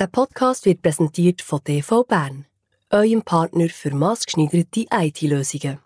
Der 0.00 0.06
Podcast 0.06 0.64
wird 0.64 0.80
präsentiert 0.80 1.42
von 1.42 1.62
TV 1.62 2.04
Bern, 2.04 2.46
eurem 2.88 3.20
Partner 3.20 3.68
für 3.68 3.94
maßgeschneiderte 3.94 4.86
IT-Lösungen. 4.90 5.80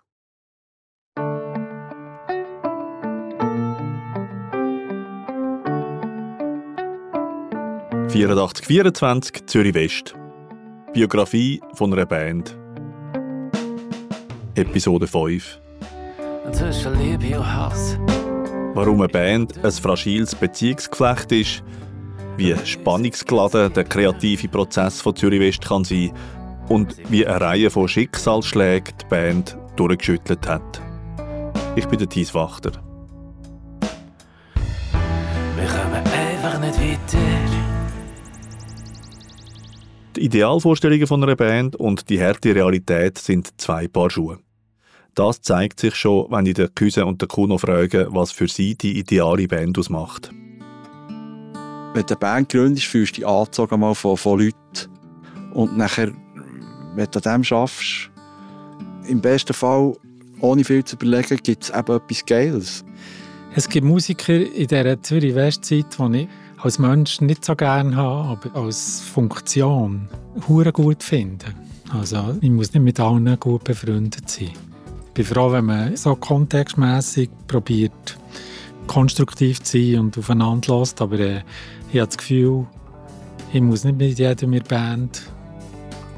«8424 8.07 9.47
Zürich 9.47 9.73
West. 9.73 10.15
Biografie 10.93 11.59
von 11.73 11.91
einer 11.91 12.05
Band. 12.05 12.57
Episode 14.55 15.07
5. 15.07 15.59
Zwischen 16.53 16.97
Liebe 16.97 17.37
und 17.37 17.53
Hass. 17.53 17.97
Warum 18.75 19.01
eine 19.01 19.09
Band 19.09 19.61
ein 19.61 19.71
fragiles 19.73 20.33
Beziehungsgeflecht 20.33 21.33
ist, 21.33 21.63
wie 22.37 22.55
spannungsgeladen 22.65 23.73
der 23.73 23.83
kreative 23.83 24.47
Prozess 24.47 25.01
von 25.01 25.15
Zürich 25.15 25.39
West 25.39 25.65
kann 25.65 25.83
sein 25.83 26.11
und 26.69 26.95
wie 27.09 27.25
eine 27.25 27.41
Reihe 27.41 27.69
von 27.69 27.87
Schicksalsschlägen 27.87 28.93
die 29.01 29.05
Band 29.05 29.57
durchgeschüttelt 29.75 30.47
hat. 30.47 30.81
Ich 31.75 31.87
bin 31.87 31.99
der 31.99 32.09
Thies 32.09 32.33
Wachter. 32.33 32.71
Wir 35.55 35.67
kommen 35.67 36.03
einfach 36.13 36.59
nicht 36.59 36.79
weiter. 36.79 37.17
Die 40.15 40.21
Idealvorstellungen 40.21 41.07
von 41.07 41.23
einer 41.23 41.35
Band 41.35 41.75
und 41.75 42.09
die 42.09 42.21
harte 42.21 42.55
Realität 42.55 43.17
sind 43.17 43.59
zwei 43.59 43.87
Paar 43.89 44.09
Schuhe. 44.09 44.39
Das 45.13 45.41
zeigt 45.41 45.79
sich 45.79 45.95
schon, 45.95 46.27
wenn 46.29 46.45
ich 46.45 46.53
den 46.55 46.73
Küse 46.73 47.05
und 47.05 47.21
den 47.21 47.27
Kuno 47.27 47.57
frage, 47.57 48.07
was 48.11 48.31
für 48.31 48.47
sie 48.47 48.75
die 48.75 48.97
ideale 48.97 49.47
Band 49.47 49.77
ausmacht. 49.77 50.31
Wenn 51.95 52.05
du 52.05 52.13
eine 52.13 52.19
Band 52.19 52.49
gründest, 52.49 52.87
fühlst 52.87 53.13
du 53.13 53.21
dich 53.21 53.27
angezogen 53.27 53.79
mal 53.79 53.95
von, 53.95 54.17
von 54.17 54.37
Leuten. 54.37 54.91
Und 55.53 55.77
nachher, 55.77 56.11
wenn 56.93 57.07
du 57.09 57.19
an 57.19 57.35
dem 57.35 57.43
schaffst, 57.45 58.09
im 59.07 59.21
besten 59.21 59.53
Fall, 59.53 59.95
ohne 60.41 60.65
viel 60.65 60.83
zu 60.83 60.97
überlegen, 60.97 61.37
gibt 61.41 61.63
es 61.63 61.69
eben 61.69 61.95
etwas 61.95 62.25
Geiles. 62.25 62.85
Es 63.55 63.69
gibt 63.69 63.87
Musiker 63.87 64.35
in 64.35 64.67
dieser 64.67 65.01
Zürich-West-Zeit, 65.01 65.85
die 65.97 66.17
ich 66.17 66.27
als 66.57 66.79
Mensch 66.79 67.21
nicht 67.21 67.45
so 67.45 67.55
gerne 67.55 67.95
habe, 67.95 68.29
aber 68.29 68.59
als 68.59 68.99
Funktion 68.99 70.09
hure 70.49 70.73
gut 70.73 71.01
finde. 71.01 71.45
Also 71.97 72.35
ich 72.41 72.49
muss 72.49 72.73
nicht 72.73 72.83
mit 72.83 72.99
allen 72.99 73.39
gut 73.39 73.63
befreundet 73.63 74.29
sein. 74.29 74.49
Ich 74.49 75.13
bin 75.13 75.23
froh, 75.23 75.49
wenn 75.49 75.63
man 75.63 75.95
so 75.95 76.13
kontextmäßig 76.17 77.29
probiert, 77.47 78.17
konstruktiv 78.95 79.61
zu 79.61 79.77
sein 79.77 79.99
und 79.99 80.17
aufeinander 80.17 80.79
lässt, 80.79 81.01
aber 81.01 81.19
äh, 81.19 81.41
ich 81.91 81.99
habe 81.99 82.07
das 82.07 82.17
Gefühl, 82.17 82.65
ich 83.51 83.61
muss 83.61 83.83
nicht 83.83 83.97
mit 83.97 84.17
jedem 84.17 84.53
in 84.53 84.63
der 84.63 84.69
Band 84.69 85.21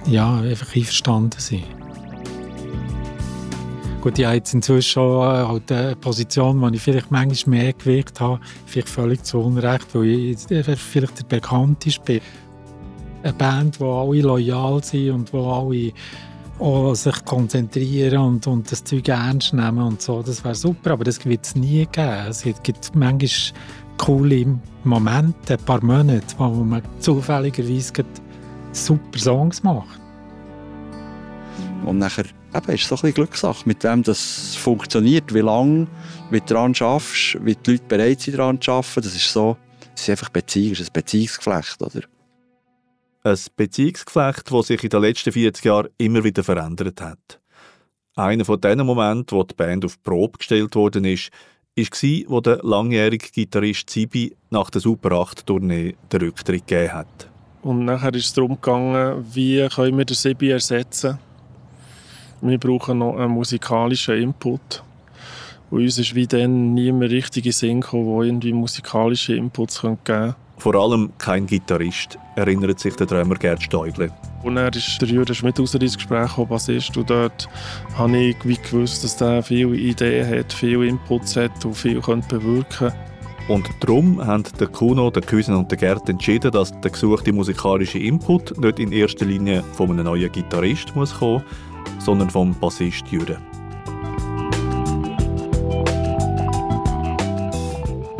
ja, 0.05 0.37
einfach 0.41 0.75
einverstanden 0.75 1.39
sein. 1.39 1.63
Gut, 3.99 4.19
ich 4.19 4.25
habe 4.25 4.35
jetzt 4.35 4.53
inzwischen 4.53 4.91
schon 4.91 5.23
äh, 5.23 5.47
halt 5.47 5.71
eine 5.71 5.95
Position, 5.95 6.61
wo 6.61 6.67
ich 6.67 6.79
vielleicht 6.79 7.09
manchmal 7.09 7.57
mehr 7.57 7.73
Gewicht 7.73 8.19
habe, 8.19 8.39
vielleicht 8.67 8.89
völlig 8.89 9.23
zu 9.23 9.39
Unrecht, 9.39 9.95
weil 9.95 10.05
ich 10.05 10.37
vielleicht 10.77 11.17
der 11.17 11.35
bekannteste 11.35 12.01
bin. 12.03 12.21
Eine 13.23 13.33
Band, 13.33 13.79
wo 13.79 14.01
alle 14.01 14.21
loyal 14.21 14.83
sind 14.83 15.09
und 15.09 15.33
wo 15.33 15.49
alle 15.49 15.93
auch 16.59 16.95
sich 16.95 17.25
konzentrieren 17.25 18.19
und, 18.19 18.47
und 18.47 18.71
das 18.71 18.83
Zeug 18.83 19.07
ernst 19.09 19.53
nehmen 19.53 19.81
und 19.81 20.01
so, 20.01 20.21
das 20.21 20.43
wäre 20.43 20.55
super, 20.55 20.91
aber 20.91 21.03
das 21.03 21.23
wird 21.25 21.45
es 21.45 21.55
nie 21.55 21.85
geben. 21.91 22.27
Es 22.29 22.43
gibt 22.63 22.95
manchmal 22.95 23.59
coole 23.97 24.59
Momente, 24.83 25.53
ein 25.53 25.65
paar 25.65 25.83
Monate, 25.83 26.25
wo 26.37 26.49
man 26.49 26.81
zufälligerweise 26.99 27.93
super 28.71 29.19
Songs 29.19 29.63
macht. 29.63 29.99
Und 31.85 31.99
nachher 31.99 32.25
eben, 32.53 32.71
ist 32.73 32.83
es 32.83 32.87
so 32.87 32.95
ein 32.95 33.01
bisschen 33.01 33.13
Glückssache, 33.13 33.63
mit 33.65 33.83
wem 33.83 34.03
das 34.03 34.55
funktioniert, 34.55 35.33
wie 35.33 35.39
lange, 35.39 35.87
du 36.31 36.39
daran 36.41 36.75
schaffst, 36.75 37.37
wie 37.43 37.55
die 37.55 37.71
Leute 37.71 37.83
bereit 37.87 38.21
sind, 38.21 38.37
daran 38.37 38.61
zu 38.61 38.71
arbeiten. 38.71 39.01
Das 39.01 39.15
ist 39.15 39.31
so, 39.31 39.57
das 39.93 40.01
ist 40.03 40.09
einfach 40.09 40.29
Beziehung, 40.29 40.71
das 40.71 40.81
ist 40.81 40.89
ein 40.89 40.93
Beziehungsgeflecht, 40.93 41.81
oder? 41.81 42.01
Ein 43.27 43.37
Beziehungsgeflecht, 43.57 44.51
das 44.51 44.67
sich 44.67 44.83
in 44.83 44.89
den 44.89 45.01
letzten 45.01 45.33
40 45.33 45.65
Jahren 45.65 45.89
immer 45.97 46.23
wieder 46.23 46.43
verändert 46.43 47.01
hat. 47.01 47.41
Einer 48.15 48.45
von 48.45 48.61
diesen 48.61 48.85
Momenten, 48.85 49.37
wo 49.37 49.43
die 49.43 49.53
Band 49.53 49.83
auf 49.83 49.97
die 49.97 50.01
Probe 50.03 50.37
gestellt 50.37 50.73
worden 50.75 51.03
ist, 51.03 51.29
war, 51.75 52.31
wo 52.31 52.39
der 52.39 52.59
langjährige 52.63 53.27
Gitarrist 53.29 53.89
Zibi 53.89 54.33
nach 54.49 54.69
der 54.69 54.79
Super 54.79 55.11
8-Tournee 55.11 55.95
den 56.11 56.21
Rücktritt 56.21 56.65
gegeben 56.65 56.93
hat. 56.93 57.29
Und 57.61 57.83
nachher 57.83 58.13
ist 58.13 58.27
es 58.27 58.33
darum 58.33 58.55
gegangen, 58.55 59.25
wie 59.33 59.67
können 59.67 59.97
wir 59.97 60.05
den 60.05 60.15
Sibi 60.15 60.51
ersetzen. 60.51 61.19
Wir 62.39 62.57
brauchen 62.57 62.99
noch 62.99 63.17
einen 63.17 63.31
musikalischen 63.31 64.15
Input. 64.15 64.83
Und 65.69 65.81
uns 65.81 65.97
ist 65.97 66.15
wie 66.15 66.27
dann 66.27 66.73
nie 66.73 66.93
mehr 66.93 67.09
richtige 67.09 67.51
Sinn 67.51 67.81
gekommen, 67.81 68.17
der 68.17 68.27
irgendwie 68.27 68.53
musikalische 68.53 69.35
Inputs 69.35 69.81
geben 69.81 69.97
können. 70.05 70.35
Vor 70.57 70.75
allem 70.75 71.11
kein 71.19 71.45
Gitarrist, 71.45 72.17
erinnert 72.35 72.79
sich 72.79 72.95
der 72.95 73.05
Drummer 73.05 73.35
Gerd 73.35 73.61
Steugle. 73.61 74.11
Und 74.43 74.55
dann 74.55 74.73
ist 74.73 74.99
der 74.99 75.07
Jürgen 75.07 75.35
Schmidt 75.35 75.59
raus 75.59 75.75
ins 75.75 75.95
Gespräch 75.95 76.29
gekommen, 76.29 76.49
Bassist. 76.49 76.97
Und 76.97 77.09
dort 77.09 77.47
habe 77.95 78.17
ich 78.17 78.35
wie 78.43 78.57
gewusst, 78.57 79.03
dass 79.03 79.21
er 79.21 79.43
viele 79.43 79.75
Ideen 79.75 80.27
hat, 80.27 80.51
viele 80.51 80.87
Inputs 80.87 81.35
hat 81.35 81.63
und 81.63 81.75
viel 81.75 82.01
könnte 82.01 82.39
bewirken 82.39 82.91
Und 83.47 83.69
darum 83.79 84.25
haben 84.25 84.43
der 84.59 84.67
Kuno, 84.67 85.11
der 85.11 85.21
Küsen 85.21 85.55
und 85.55 85.69
der 85.69 85.77
Gerd 85.77 86.09
entschieden, 86.09 86.51
dass 86.51 86.71
der 86.81 86.91
gesuchte 86.91 87.31
musikalische 87.31 87.99
Input 87.99 88.57
nicht 88.57 88.79
in 88.79 88.91
erster 88.91 89.25
Linie 89.25 89.63
von 89.73 89.91
einem 89.91 90.05
neuen 90.05 90.31
Gitarrist 90.31 90.95
muss 90.95 91.13
kommen, 91.13 91.43
sondern 91.99 92.29
vom 92.29 92.53
Bassist 92.59 93.07
Jürgen. 93.09 93.37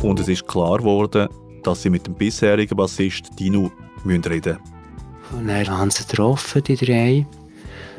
Und 0.04 0.20
es 0.20 0.28
ist 0.28 0.48
klar 0.48 0.78
geworden, 0.78 1.28
dass 1.68 1.82
sie 1.82 1.90
mit 1.90 2.08
dem 2.08 2.14
bisherigen 2.14 2.78
Bassist 2.78 3.38
Dino 3.38 3.70
reden 4.06 4.24
müssen. 4.26 4.58
Und 5.34 5.48
dann 5.48 5.68
haben 5.68 5.92
sie 5.92 6.06
getroffen, 6.08 6.64
die 6.64 6.78
drei. 6.78 7.28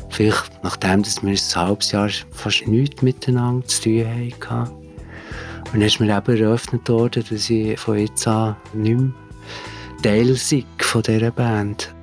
Vielleicht 0.08 0.62
nachdem 0.62 1.02
dass 1.02 1.22
wir 1.22 1.30
ein 1.30 1.66
halbes 1.66 1.92
Jahr 1.92 2.08
fast 2.30 2.66
nichts 2.66 3.02
miteinander 3.02 3.66
zu 3.66 3.82
tun 3.82 4.06
hatten. 4.06 4.72
Und 5.66 5.74
dann 5.74 5.82
ist 5.82 6.00
mir 6.00 6.16
eben 6.16 6.40
eröffnet 6.40 6.88
worden, 6.88 7.22
dass 7.28 7.50
ich 7.50 7.78
von 7.78 7.98
jetzt 7.98 8.26
an 8.26 8.56
nicht 8.72 8.98
mehr 8.98 9.12
Teil 10.02 10.34
von 10.78 11.02
dieser 11.02 11.30
Band. 11.30 11.94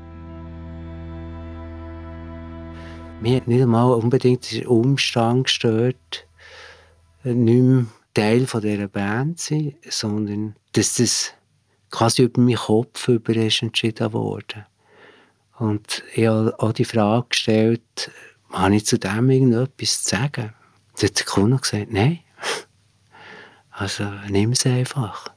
Mir 3.21 3.37
hat 3.37 3.47
nicht 3.47 3.63
einmal 3.63 3.91
unbedingt 3.93 4.51
der 4.51 4.69
Umstand 4.69 5.45
gestört, 5.45 6.27
nicht 7.23 7.63
mehr 7.63 7.85
Teil 8.13 8.45
von 8.45 8.61
dieser 8.61 8.87
Band 8.87 9.39
zu 9.39 9.55
sein, 9.55 9.75
sondern 9.89 10.55
dass 10.73 10.95
das 10.95 11.33
quasi 11.95 12.23
über 12.23 12.41
meinen 12.41 12.57
Kopf 12.57 13.07
über 13.07 13.35
ist 13.35 13.61
entschieden 13.61 14.13
worden. 14.13 14.65
Und 15.57 16.03
ich 16.13 16.27
habe 16.27 16.53
auch 16.59 16.73
die 16.73 16.85
Frage 16.85 17.27
gestellt, 17.29 18.11
habe 18.51 18.75
ich 18.75 18.85
zu 18.85 18.99
dem 18.99 19.29
irgendetwas 19.29 20.03
zu 20.03 20.15
sagen? 20.15 20.53
Da 20.97 21.07
hat 21.07 21.19
der 21.19 21.25
Kunde 21.25 21.57
gesagt, 21.57 21.91
nein. 21.91 22.19
Also 23.77 24.05
nimm 24.29 24.53
es 24.53 24.65
einfach. 24.65 25.27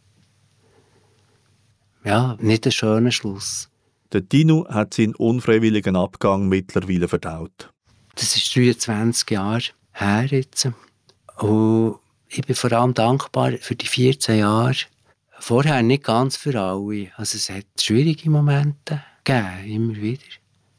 Ja, 2.05 2.37
nicht 2.39 2.67
ein 2.67 2.71
schöner 2.71 3.11
Schluss. 3.11 3.69
Der 4.13 4.21
Dino 4.21 4.65
hat 4.69 4.95
seinen 4.95 5.17
unfreiwilligen 5.17 5.97
Abgang 5.97 6.49
mittlerweile 6.49 7.09
verdaut. 7.09 7.73
Das 8.15 8.37
ist 8.37 8.55
23 8.55 9.29
Jahre 9.31 9.65
her 9.91 10.27
jetzt. 10.27 10.69
Und 11.39 11.99
ich 12.29 12.43
bin 12.43 12.55
vor 12.55 12.73
allem 12.73 12.95
dankbar 12.95 13.53
für 13.61 13.75
die 13.75 13.89
14 13.89 14.39
Jahre. 14.39 14.77
Vorher 15.41 15.83
nicht 15.83 16.05
ganz 16.05 16.37
für 16.37 16.61
alle. 16.61 17.11
Also 17.17 17.37
es 17.37 17.49
hat 17.51 17.67
schwierige 17.81 18.31
Momente 18.31 19.03
gegeben, 19.25 19.65
immer 19.67 19.97
wieder. 19.97 20.23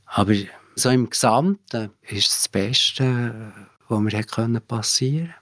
Aber 0.05 0.33
so 0.75 0.89
im 0.89 1.09
Gesamten 1.09 1.91
ist 2.07 2.31
es 2.31 2.37
das 2.41 2.49
Beste, 2.49 3.53
was 3.87 3.99
mir 3.99 4.59
passieren 4.61 5.27
konnte. 5.27 5.35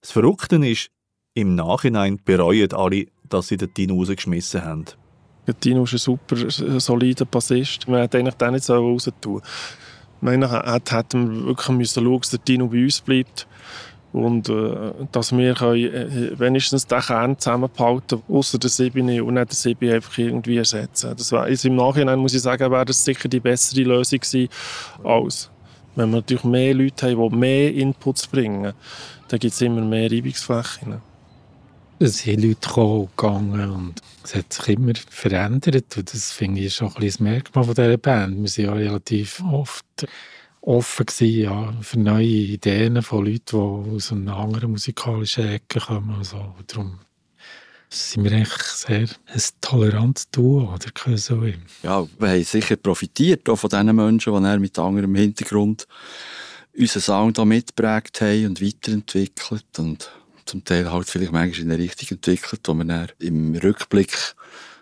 Das 0.00 0.12
Verrückte 0.12 0.56
ist, 0.66 0.90
im 1.34 1.54
Nachhinein 1.54 2.20
bereuen 2.24 2.72
alle, 2.72 3.06
dass 3.28 3.48
sie 3.48 3.56
den 3.56 3.72
Dino 3.74 3.96
rausgeschmissen 3.96 4.64
haben. 4.64 4.84
Der 5.46 5.54
Dino 5.54 5.84
ist 5.84 5.92
ein 5.92 5.98
super 5.98 6.36
solider 6.80 7.24
Bassist. 7.24 7.88
Man 7.88 8.00
hätte 8.00 8.18
eigentlich 8.18 8.34
den 8.34 8.52
nicht 8.52 8.68
raus 8.68 9.10
tun 9.20 9.40
sollen. 10.20 10.40
Man 10.40 10.42
hätte 10.42 11.18
wirklich 11.46 11.68
müssen 11.68 12.04
schauen, 12.04 12.20
dass 12.20 12.30
der 12.30 12.40
Dino 12.40 12.68
bei 12.68 12.82
uns 12.82 13.00
bleibt. 13.00 13.46
Und 14.12 14.48
äh, 14.48 14.92
dass 15.12 15.36
wir 15.36 15.54
können, 15.54 15.84
äh, 15.84 16.38
wenigstens 16.38 16.86
den 16.86 17.00
Kern 17.00 17.38
zusammenbehalten 17.38 18.22
außer 18.28 18.58
der 18.58 18.70
Sibine 18.70 19.22
und 19.22 19.34
nicht 19.34 19.50
der 19.50 19.56
Sibi 19.56 19.92
einfach 19.92 20.16
irgendwie 20.16 20.56
ersetzen. 20.56 21.14
Das 21.16 21.30
war, 21.32 21.44
also 21.44 21.68
Im 21.68 21.76
Nachhinein 21.76 22.18
muss 22.18 22.34
ich 22.34 22.40
sagen, 22.40 22.70
wäre 22.70 22.86
das 22.86 23.04
sicher 23.04 23.28
die 23.28 23.40
bessere 23.40 23.82
Lösung 23.82 24.20
gewesen, 24.20 24.48
als 25.04 25.50
wenn 25.94 26.10
wir 26.10 26.16
natürlich 26.16 26.44
mehr 26.44 26.74
Leute 26.74 27.10
haben, 27.10 27.30
die 27.30 27.36
mehr 27.36 27.74
Inputs 27.74 28.26
bringen, 28.26 28.72
dann 29.28 29.38
gibt 29.38 29.52
es 29.52 29.60
immer 29.60 29.82
mehr 29.82 30.10
Reibungsflächen. 30.10 31.02
Es 31.98 32.18
sind 32.18 32.42
Leute 32.42 32.60
gekommen 32.60 33.00
und 33.00 33.16
gegangen 33.16 33.70
und 33.70 34.02
es 34.22 34.34
hat 34.36 34.52
sich 34.52 34.76
immer 34.76 34.92
verändert 35.10 35.96
und 35.96 36.14
das 36.14 36.30
finde 36.30 36.60
ich 36.60 36.74
schon 36.74 36.88
ein 36.88 36.94
bisschen 36.94 37.26
das 37.26 37.32
Merkmal 37.32 37.66
dieser 37.66 37.96
Band. 37.96 38.40
Wir 38.40 38.48
sind 38.48 38.64
ja 38.66 38.72
relativ 38.72 39.42
oft 39.50 39.84
offen 40.60 41.06
gewesen, 41.06 41.42
ja, 41.42 41.72
für 41.80 41.98
neue 41.98 42.26
Ideen 42.26 43.02
von 43.02 43.24
Leuten, 43.24 43.84
die 43.84 43.96
aus 43.96 44.12
einer 44.12 44.36
anderen 44.36 44.72
musikalischen 44.72 45.48
Ecke 45.48 45.80
kommen. 45.80 46.16
Also, 46.18 46.54
darum 46.66 46.98
sind 47.90 48.24
wir 48.24 48.32
eigentlich 48.32 48.52
sehr 48.52 49.08
ein 49.26 49.42
tolerantes 49.60 50.30
Duo, 50.30 50.72
oder 50.74 50.90
Kösoe. 50.92 51.54
Ja, 51.82 52.06
wir 52.18 52.28
haben 52.28 52.44
sicher 52.44 52.76
profitiert 52.76 53.48
auch 53.48 53.56
von 53.56 53.70
diesen 53.70 53.96
Menschen, 53.96 54.34
die 54.34 54.58
mit 54.58 54.78
anderem 54.78 55.14
Hintergrund 55.14 55.86
unseren 56.76 57.02
Sound 57.02 57.44
mitgeprägt 57.44 58.20
haben 58.20 58.46
und 58.46 58.62
weiterentwickelt 58.62 59.78
und 59.78 60.10
zum 60.44 60.64
Teil 60.64 60.90
halt 60.90 61.08
vielleicht 61.08 61.32
manchmal 61.32 61.66
in 61.66 61.72
eine 61.72 61.82
Richtung 61.82 62.08
entwickelt, 62.16 62.60
wo 62.64 62.74
man 62.74 62.88
dann 62.88 63.08
im 63.18 63.54
Rückblick 63.54 64.34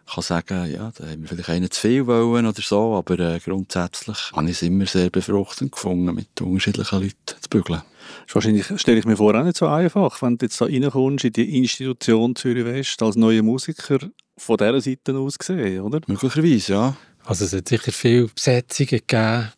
kann 0.06 0.22
sagen, 0.22 0.70
ja, 0.70 0.92
da 0.96 1.08
haben 1.08 1.22
wir 1.22 1.28
vielleicht 1.28 1.48
einen 1.48 1.70
zu 1.70 1.80
viel 1.80 2.06
wollen 2.06 2.46
oder 2.46 2.62
so, 2.62 2.94
aber 2.94 3.18
äh, 3.18 3.40
grundsätzlich 3.40 4.32
habe 4.32 4.46
ich 4.46 4.52
es 4.52 4.62
immer 4.62 4.86
sehr 4.86 5.10
befruchtend 5.10 5.72
gefunden, 5.72 6.14
mit 6.14 6.40
unterschiedlichen 6.40 7.02
Leuten 7.02 7.16
zu 7.40 7.48
bügeln. 7.50 7.82
Das 7.82 8.28
ist 8.28 8.34
wahrscheinlich, 8.36 8.80
stelle 8.80 8.98
ich 8.98 9.04
mir 9.04 9.16
vor, 9.16 9.34
auch 9.34 9.44
nicht 9.44 9.56
so 9.56 9.66
einfach, 9.66 10.22
wenn 10.22 10.38
du 10.38 10.46
jetzt 10.46 10.60
da 10.60 10.66
reinkommst 10.66 11.24
in 11.24 11.32
die 11.32 11.58
Institution 11.58 12.36
Zürich 12.36 12.64
West 12.64 13.02
als 13.02 13.16
neuer 13.16 13.42
Musiker 13.42 13.98
von 14.36 14.56
dieser 14.56 14.80
Seite 14.80 15.16
aus 15.16 15.38
gesehen, 15.38 15.80
oder? 15.80 16.00
Möglicherweise, 16.06 16.72
ja. 16.72 16.96
Also 17.24 17.44
es 17.44 17.52
hat 17.52 17.68
sicher 17.68 17.90
viele 17.90 18.28
Besetzungen 18.28 18.88
gegeben, 18.88 19.48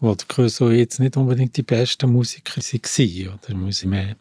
wo 0.00 0.16
Crusoe 0.26 0.74
jetzt 0.74 0.98
nicht 0.98 1.16
unbedingt 1.16 1.56
die 1.56 1.62
besten 1.62 2.10
Musiker 2.10 2.60
waren, 2.60 3.28
oder? 3.28 3.66
Wir 3.66 3.72
sind 3.72 3.90
mehr 3.90 4.16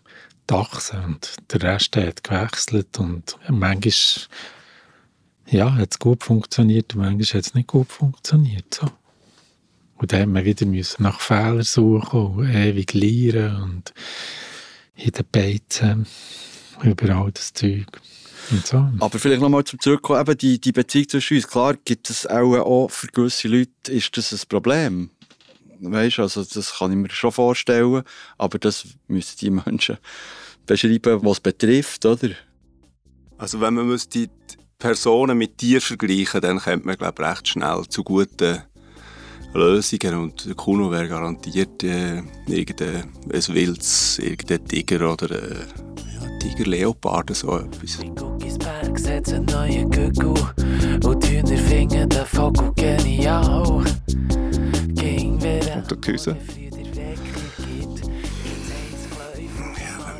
Dachsen 0.46 1.04
und 1.04 1.36
der 1.52 1.64
Rest 1.64 1.96
hat 1.96 2.24
gewechselt 2.24 2.98
und 3.00 3.38
manchmal 3.50 4.28
ja, 5.50 5.74
hat 5.76 5.92
es 5.92 6.00
gut 6.00 6.24
funktioniert 6.24 6.96
und 6.96 7.02
manchmal 7.02 7.40
hat 7.40 7.48
es 7.48 7.54
nicht 7.54 7.68
gut 7.68 7.92
funktioniert. 7.92 8.74
So. 8.74 8.88
Und 9.98 10.12
dann 10.12 10.22
haben 10.22 10.36
wir 10.36 10.46
wieder 10.46 10.66
müssen 10.66 11.04
nach 11.04 11.20
Fehlern 11.20 11.64
suchen 11.64 12.20
und 12.20 12.50
ewig 12.50 12.94
lernen 12.94 13.62
und 13.62 13.94
in 14.96 15.12
den 15.12 15.26
Beizen 15.32 16.06
überall 16.84 17.32
das 17.32 17.54
Zeug. 17.54 17.88
Und 18.52 18.66
so. 18.66 18.90
Aber 19.00 19.20
vielleicht 19.20 19.42
nochmal 19.42 19.64
zum 19.64 19.80
Zurückkommen, 19.80 20.22
eben 20.22 20.38
die, 20.38 20.62
die 20.62 20.72
Beziehung 20.72 21.10
zwischen 21.10 21.38
uns. 21.38 21.48
Klar 21.48 21.76
gibt 21.84 22.10
es 22.10 22.26
auch, 22.28 22.56
auch 22.58 22.90
für 22.90 23.08
gewisse 23.08 23.48
Leute 23.48 23.92
ist 23.92 24.16
das 24.16 24.32
ein 24.32 24.40
Problem. 24.48 25.10
Weißt, 25.80 26.20
also 26.20 26.44
das 26.44 26.76
kann 26.76 26.92
ich 26.92 26.98
mir 26.98 27.10
schon 27.10 27.32
vorstellen, 27.32 28.04
aber 28.38 28.58
das 28.58 28.88
müssen 29.08 29.38
die 29.40 29.50
Menschen 29.50 29.98
beschreiben, 30.66 31.24
was 31.24 31.34
es 31.34 31.40
betrifft, 31.40 32.06
oder? 32.06 32.30
Also 33.38 33.62
wenn 33.62 33.76
man 33.76 34.00
die 34.14 34.30
Personen 34.80 35.38
mit 35.38 35.60
dir 35.62 35.82
vergleichen, 35.82 36.42
dann 36.42 36.60
kommt 36.60 36.86
man 36.86 36.96
glaube 36.96 37.24
ich, 37.24 37.28
recht 37.28 37.48
schnell 37.48 37.84
zu 37.90 38.04
guten 38.04 38.62
Lösungen 39.54 40.14
und 40.14 40.46
der 40.46 40.54
Kuno 40.54 40.92
wäre 40.92 41.08
garantiert 41.08 41.84
äh, 41.84 42.22
irgendein 42.48 43.12
Wilds, 43.28 44.20
irgendein 44.20 44.66
Tiger 44.68 45.14
oder 45.14 45.32
äh, 45.32 45.66
ja, 46.14 46.40
Tiger-Leopard, 46.40 47.36
so 47.36 47.58
etwas. 47.58 47.96
In 48.04 48.16
Guckisberg 48.16 49.00
setzt 49.00 49.34
ein 49.34 49.46
neuer 49.46 49.84
Gucku 49.86 50.36
und 51.08 51.24
die 51.24 51.38
Hühner 51.38 51.58
finden 51.58 52.10
den 52.10 52.26
Vogel 52.26 52.72
genial. 52.76 53.84
Ging 54.90 55.42
wieder 55.42 55.78
Und 55.78 55.90
der 55.90 55.98
Küsse. 55.98 56.38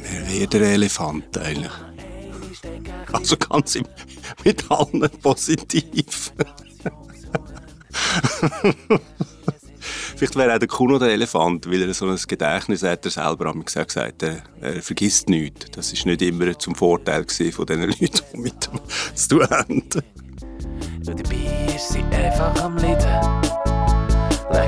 Wer 0.02 0.34
wäre 0.34 0.48
der 0.48 0.62
Elefant 0.62 1.38
eigentlich? 1.38 1.72
Also 3.12 3.38
ganz 3.38 3.76
im, 3.76 3.86
mit 4.44 4.70
allen 4.70 5.10
positiv. 5.22 6.34
Vielleicht 10.16 10.36
wäre 10.36 10.56
auch 10.56 10.60
der 10.60 10.68
Kuno 10.68 10.98
der 10.98 11.10
Elefant, 11.10 11.70
weil 11.70 11.84
er 11.84 11.94
so 11.94 12.08
ein 12.08 12.18
Gedächtnis 12.28 12.84
hat, 12.84 13.06
er 13.06 13.12
selber 13.12 13.50
hat 13.50 13.66
gesagt, 13.66 13.94
gesagt 13.94 14.24
er, 14.24 14.42
er 14.62 14.82
vergisst 14.82 15.30
nichts. 15.30 15.68
Das 15.72 15.94
ist 15.94 16.06
nicht 16.06 16.22
immer 16.22 16.58
zum 16.58 16.76
Vorteil 16.76 17.26
von 17.52 17.66
den 17.66 17.84
Leuten, 17.84 18.22
die 18.34 18.38
mit 18.40 18.70
ihm 18.74 18.80
zu 19.16 19.28
tun 19.30 19.48
haben. 19.50 19.84
Und 21.08 21.20
dabei 21.20 21.76
ist 21.76 21.90
sie 21.90 22.04
einfach 22.12 22.64
am 22.64 22.78
Leiden. 22.78 23.48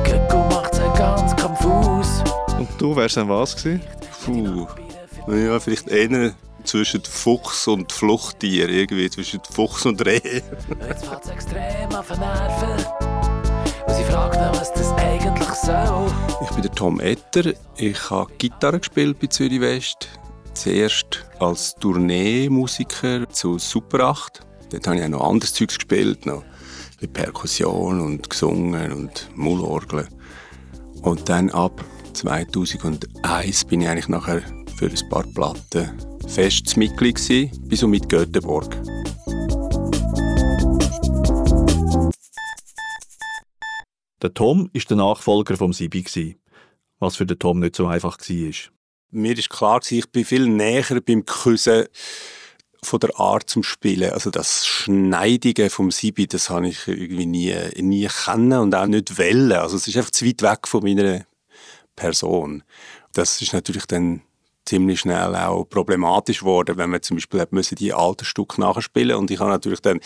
Gucku 0.04 0.38
macht 0.54 0.76
sie 0.76 0.82
ganz 0.98 1.36
konfus. 1.36 2.24
Und 2.58 2.70
du 2.78 2.96
wärst 2.96 3.18
dann 3.18 3.30
was 3.30 3.56
gewesen? 3.56 3.82
Puh. 4.24 4.68
Ja, 5.28 5.60
vielleicht 5.60 5.88
eher 5.88 6.34
zwischen 6.64 7.04
Fuchs 7.04 7.68
und 7.68 7.92
Fluchttier, 7.92 8.70
irgendwie 8.70 9.10
zwischen 9.10 9.42
Fuchs 9.52 9.86
und 9.86 10.06
Reh. 10.06 10.22
Jetzt 10.24 11.06
fällt 11.06 11.24
es 11.24 11.30
extrem 11.30 11.94
auf 11.94 12.08
den 12.08 12.20
Nerven. 12.20 12.86
Und 13.88 13.96
sie 13.96 14.04
fragt 14.04 14.36
dann, 14.36 14.54
was 14.54 14.72
das 14.74 14.92
eigentlich 14.94 15.50
soll. 15.50 16.12
Ich 16.44 16.50
bin 16.52 16.62
der 16.62 16.72
Tom 16.72 17.00
Etter. 17.00 17.54
Ich 17.78 18.10
habe 18.10 18.32
Gitarre 18.38 18.80
gespielt 18.80 19.20
bei 19.20 19.28
Zürich 19.28 19.62
West. 19.62 20.10
Zuerst 20.54 21.26
als 21.40 21.76
Tourneemusiker 21.76 23.30
zu 23.30 23.58
Super 23.60 24.10
8. 24.10 24.42
Dort 24.72 24.88
habe 24.88 24.98
ich 24.98 25.04
auch 25.04 25.10
noch 25.10 25.30
anderes 25.30 25.54
Zeugs 25.54 25.76
gespielt, 25.76 26.26
noch 26.26 26.44
mit 27.02 27.14
Perkussion 27.14 28.02
und 28.02 28.30
gesungen 28.30 28.92
und 28.92 29.30
Mullorgel. 29.36 30.08
Und 31.02 31.30
dann 31.30 31.50
ab 31.50 31.84
2001 32.14 33.66
bin 33.66 33.82
ich 33.82 33.88
eigentlich 33.88 34.10
nachher 34.10 34.42
für 34.80 34.86
ein 34.86 35.10
paar 35.10 35.24
Platten 35.24 35.92
festes 36.26 36.78
Mitglied 36.78 37.18
gewesen, 37.18 37.52
bis 37.68 37.84
und 37.84 37.90
mit 37.90 38.08
Göteborg. 38.08 38.74
Der 44.22 44.34
Tom 44.34 44.70
ist 44.72 44.90
der 44.90 44.96
Nachfolger 44.96 45.58
vom 45.58 45.74
Sibi 45.74 46.04
gsi, 46.04 46.38
was 47.00 47.18
für 47.18 47.26
den 47.26 47.38
Tom 47.38 47.60
nicht 47.60 47.76
so 47.76 47.88
einfach 47.88 48.18
war. 48.18 48.54
Mir 49.12 49.38
ist 49.38 49.50
klar, 49.50 49.82
ich 49.90 50.10
bin 50.12 50.24
viel 50.24 50.48
näher 50.48 51.02
beim 51.06 51.26
Küssen 51.26 51.88
von 52.82 53.02
der 53.02 53.20
Art 53.20 53.50
zum 53.50 53.64
Spielen. 53.64 54.14
Also 54.14 54.30
das 54.30 54.66
Schneidige 54.66 55.70
vom 55.70 55.92
Sibi, 55.92 56.26
das 56.26 56.50
habe 56.50 56.70
ich 56.70 56.88
irgendwie 56.88 57.26
nie, 57.26 57.54
nie 57.82 58.08
kennen 58.08 58.60
und 58.60 58.74
auch 58.74 58.88
nicht 58.88 59.18
wollen. 59.18 59.52
Also 59.52 59.76
es 59.76 59.90
ist 59.90 59.98
einfach 59.98 60.12
zu 60.12 60.26
weit 60.26 60.42
weg 60.42 60.70
von 60.70 60.84
meiner 60.84 61.26
Person. 61.98 62.64
Das 63.12 63.42
ist 63.42 63.52
natürlich 63.52 63.86
dann 63.86 64.22
ziemlich 64.70 65.00
schnell 65.00 65.36
auch 65.36 65.66
problematisch 65.66 66.40
geworden, 66.40 66.78
wenn 66.78 66.92
man 66.92 67.02
zum 67.02 67.18
Beispiel 67.18 67.42
hat 67.42 67.52
müssen 67.52 67.76
die 67.76 67.94
alten 67.94 68.24
Stücke 68.24 68.62
nachspielen 68.62 69.18
und 69.18 69.32
ich 69.32 69.40
habe 69.40 69.50
natürlich 69.50 69.82
dann 69.82 70.00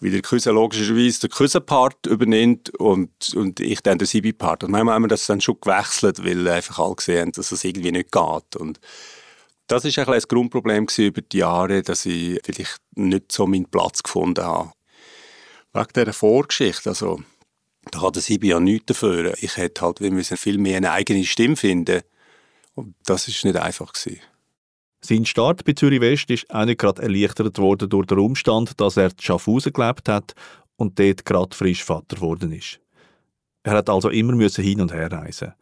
wieder 0.00 0.20
Küsse 0.20 0.50
logischerweise 0.50 1.20
den 1.20 1.30
Küsse-Part 1.30 2.06
übernimmt 2.06 2.70
und, 2.76 3.10
und 3.34 3.60
ich 3.60 3.82
dann 3.82 3.98
den 3.98 4.06
Sibi-Part. 4.06 4.64
Und 4.64 4.70
manchmal 4.70 4.94
haben 4.94 5.04
wir 5.04 5.08
das 5.08 5.26
dann 5.26 5.40
schon 5.40 5.60
gewechselt, 5.60 6.24
weil 6.24 6.48
einfach 6.48 6.78
alle 6.78 6.94
gesehen 6.94 7.20
haben, 7.20 7.32
dass 7.32 7.52
es 7.52 7.62
irgendwie 7.62 7.92
nicht 7.92 8.10
geht. 8.10 8.56
Und 8.56 8.80
das 9.66 9.84
ist 9.84 9.98
ein, 9.98 10.08
ein 10.08 10.22
Grundproblem 10.26 10.86
über 10.96 11.20
die 11.20 11.38
Jahre, 11.38 11.82
dass 11.82 12.06
ich 12.06 12.40
vielleicht 12.44 12.78
nicht 12.94 13.32
so 13.32 13.46
meinen 13.46 13.70
Platz 13.70 14.02
gefunden 14.02 14.44
habe. 14.44 14.72
Wegen 15.74 15.88
dieser 15.94 16.12
Vorgeschichte, 16.14 16.88
also 16.88 17.20
da 17.90 18.00
hat 18.00 18.16
der 18.16 18.22
Sibi 18.22 18.48
ja 18.48 18.60
nichts 18.60 18.86
dafür. 18.86 19.34
Ich 19.40 19.58
hätte 19.58 19.82
halt, 19.82 20.00
wir 20.00 20.10
müssen 20.10 20.38
viel 20.38 20.56
mehr 20.56 20.78
eine 20.78 20.92
eigene 20.92 21.24
Stimme 21.24 21.56
finden 21.56 22.02
und 22.76 22.94
das 23.04 23.26
ist 23.26 23.44
nicht 23.44 23.56
einfach 23.56 23.92
gewesen. 23.92 24.20
Sein 25.00 25.26
Start 25.26 25.64
bei 25.64 25.72
Zürich 25.72 26.00
West 26.00 26.30
ist 26.30 26.48
auch 26.50 26.64
nicht 26.64 26.78
gerade 26.78 27.02
erleichtert 27.02 27.58
worden 27.58 27.88
durch 27.88 28.06
den 28.06 28.18
Umstand, 28.18 28.80
dass 28.80 28.96
er 28.96 29.10
in 29.10 29.18
Schaffhausen 29.20 29.72
gelebt 29.72 30.08
hat 30.08 30.34
und 30.76 30.98
dort 30.98 31.24
gerade 31.24 31.56
frisch 31.56 31.84
Vater 31.84 32.16
geworden 32.16 32.52
ist. 32.52 32.80
Er 33.62 33.72
hat 33.72 33.88
also 33.88 34.10
immer 34.10 34.34
müssen 34.34 34.62
hin 34.62 34.80
und 34.80 34.92
her 34.92 35.10
reisen. 35.10 35.54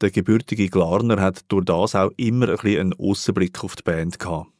Der 0.00 0.10
gebürtige 0.10 0.68
Glarner 0.68 1.20
hat 1.20 1.44
durch 1.48 1.64
das 1.64 1.94
auch 1.94 2.12
immer 2.16 2.48
ein 2.48 2.56
bisschen 2.56 2.80
einen 2.80 2.94
Aussenblick 2.94 3.62
auf 3.64 3.76
die 3.76 3.82
Band 3.82 4.18
gehabt. 4.18 4.50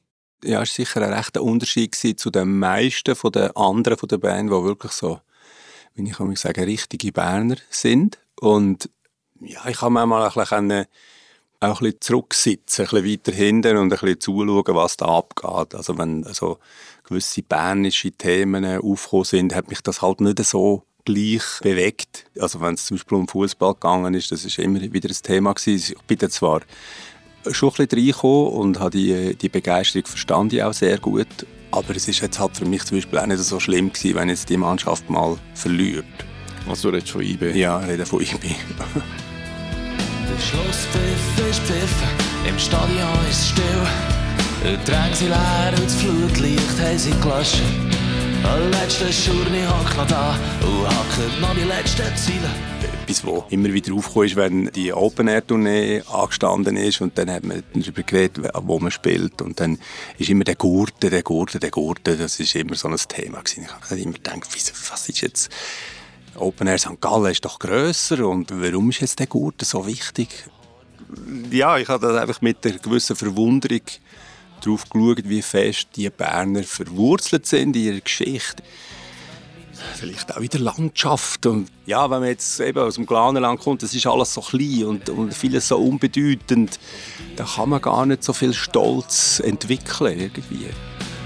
Ja, 0.44 0.62
es 0.62 0.70
war 0.70 0.84
sicher 0.84 1.02
ein 1.02 1.12
rechter 1.12 1.42
Unterschied 1.42 1.94
zu 1.94 2.30
den 2.30 2.58
meisten 2.58 3.16
von 3.16 3.32
den 3.32 3.54
anderen 3.56 3.98
von 3.98 4.08
der 4.08 4.18
Band, 4.18 4.50
die 4.50 4.52
wirklich 4.52 4.92
so, 4.92 5.20
wie 5.94 6.08
ich 6.08 6.38
sagen, 6.38 6.64
richtige 6.64 7.12
Berner 7.12 7.56
sind. 7.70 8.18
Und 8.40 8.88
ja, 9.40 9.66
ich 9.68 9.80
habe 9.80 9.92
manchmal 9.92 10.28
ein 10.28 10.32
bisschen 10.32 10.86
auch 11.60 11.80
ein 11.80 11.84
bisschen 11.84 12.00
zurücksitzen, 12.00 12.86
ein 12.86 12.90
bisschen 12.90 13.12
weiter 13.12 13.32
hinten 13.32 13.76
und 13.76 13.92
ein 13.92 13.98
bisschen 13.98 14.20
zuschauen, 14.20 14.76
was 14.76 14.96
da 14.96 15.06
abgeht. 15.06 15.74
Also 15.74 15.98
wenn 15.98 16.24
so 16.32 16.58
gewisse 17.04 17.42
bernische 17.42 18.12
Themen 18.12 18.64
aufgekommen 18.64 19.24
sind, 19.24 19.54
hat 19.54 19.68
mich 19.68 19.82
das 19.82 20.02
halt 20.02 20.20
nicht 20.20 20.44
so 20.44 20.84
gleich 21.04 21.42
bewegt. 21.62 22.26
Also 22.38 22.60
wenn 22.60 22.74
es 22.74 22.86
zum 22.86 22.96
Beispiel 22.96 23.18
um 23.18 23.28
Fußball 23.28 23.74
gegangen 23.74 24.14
ist, 24.14 24.30
das 24.30 24.44
ist 24.44 24.58
immer 24.58 24.80
wieder 24.80 25.08
ein 25.08 25.22
Thema 25.22 25.54
gewesen. 25.54 25.94
Ich 25.96 26.02
bin 26.02 26.18
da 26.18 26.28
zwar 26.28 26.60
schon 27.50 27.70
ein 27.70 27.86
bisschen 27.86 27.98
reingekommen 27.98 28.52
und 28.52 28.80
habe 28.80 28.90
die, 28.90 29.34
die 29.34 29.48
Begeisterung 29.48 30.06
verstand 30.06 30.52
ich 30.52 30.62
auch 30.62 30.74
sehr 30.74 30.98
gut. 30.98 31.46
Aber 31.70 31.94
es 31.96 32.08
ist 32.08 32.20
jetzt 32.20 32.38
halt 32.38 32.56
für 32.56 32.66
mich 32.66 32.84
zum 32.84 32.98
Beispiel 32.98 33.18
auch 33.18 33.26
nicht 33.26 33.38
so 33.38 33.60
schlimm 33.60 33.92
gewesen, 33.92 34.14
wenn 34.14 34.28
jetzt 34.28 34.48
die 34.48 34.56
Mannschaft 34.56 35.10
mal 35.10 35.38
verliert. 35.54 36.04
Also 36.68 36.90
du 36.90 36.96
redest 36.96 37.12
von 37.12 37.22
IB? 37.22 37.52
Ja, 37.58 37.80
ich 37.82 37.88
rede 37.88 38.06
von 38.06 38.20
IB. 38.20 38.54
Schlusspfiff 40.40 41.50
ist 41.50 41.60
pfiffen, 41.60 42.08
im 42.48 42.58
Stadion 42.58 43.26
ist 43.28 43.40
es 43.40 43.48
still. 43.48 43.86
Die 44.62 44.90
Ränge 44.90 45.14
sind 45.14 45.28
leer 45.28 45.72
und 45.76 45.84
das 45.84 45.94
Flutlicht 45.94 46.80
haben 46.80 46.98
sie 46.98 47.10
gelöscht. 47.10 47.62
Alle 48.44 48.70
letzten 48.70 49.12
Schurni 49.12 49.62
hockt 49.68 49.96
noch 49.96 50.06
da 50.06 50.38
und 50.62 50.86
hackt 50.86 51.40
noch 51.40 51.54
die 51.54 51.64
letzten 51.64 52.16
Ziele. 52.16 52.48
Etwas, 53.02 53.26
was 53.26 53.42
immer 53.50 53.72
wieder 53.72 53.92
aufgekommen 53.94 54.28
ist, 54.28 54.36
wenn 54.36 54.70
die 54.72 54.92
Open-Air-Tournee 54.92 56.02
angestanden 56.12 56.76
ist 56.76 57.00
und 57.00 57.18
dann 57.18 57.30
hat 57.30 57.44
man 57.44 57.62
darüber 57.74 58.02
geredet, 58.02 58.48
wo 58.54 58.78
man 58.78 58.92
spielt 58.92 59.42
und 59.42 59.58
dann 59.58 59.78
ist 60.18 60.30
immer 60.30 60.44
der 60.44 60.54
Gurte, 60.54 61.10
der 61.10 61.22
Gurte, 61.22 61.58
der 61.58 61.70
Gurte, 61.70 62.16
das 62.16 62.38
ist 62.38 62.54
immer 62.54 62.76
so 62.76 62.88
ein 62.88 62.96
Thema. 62.96 63.42
Ich 63.44 63.90
habe 63.90 64.00
immer 64.00 64.12
gedacht, 64.12 64.46
was 64.90 65.08
ist 65.08 65.20
jetzt... 65.20 65.50
Open 66.38 66.66
Air 66.66 66.78
St. 66.78 67.00
Gallen 67.00 67.32
ist 67.32 67.44
doch 67.44 67.58
grösser 67.58 68.26
und 68.26 68.50
warum 68.50 68.90
ist 68.90 69.00
jetzt 69.00 69.18
der 69.18 69.26
Gurte 69.26 69.64
so 69.64 69.86
wichtig? 69.86 70.28
Ja, 71.50 71.78
ich 71.78 71.88
habe 71.88 72.06
das 72.06 72.16
einfach 72.16 72.40
mit 72.40 72.64
einer 72.64 72.78
gewissen 72.78 73.16
Verwunderung 73.16 73.80
darauf 74.62 74.88
geschaut, 74.88 75.22
wie 75.24 75.42
fest 75.42 75.88
die 75.96 76.10
Berner 76.10 76.62
verwurzelt 76.62 77.46
sind 77.46 77.76
in 77.76 77.82
ihrer 77.82 78.00
Geschichte. 78.00 78.62
Vielleicht 79.94 80.36
auch 80.36 80.40
in 80.40 80.48
der 80.48 80.60
Landschaft. 80.60 81.46
Und 81.46 81.68
ja, 81.86 82.10
wenn 82.10 82.20
man 82.20 82.28
jetzt 82.28 82.60
eben 82.60 82.78
aus 82.78 82.96
dem 82.96 83.06
Glanerland 83.06 83.60
kommt, 83.60 83.82
das 83.82 83.94
ist 83.94 84.06
alles 84.06 84.34
so 84.34 84.40
klein 84.40 84.84
und, 84.84 85.08
und 85.08 85.32
vieles 85.32 85.68
so 85.68 85.78
unbedeutend, 85.78 86.78
da 87.36 87.44
kann 87.44 87.68
man 87.68 87.80
gar 87.80 88.04
nicht 88.04 88.24
so 88.24 88.32
viel 88.32 88.52
Stolz 88.52 89.40
entwickeln 89.40 90.18
irgendwie. 90.18 90.66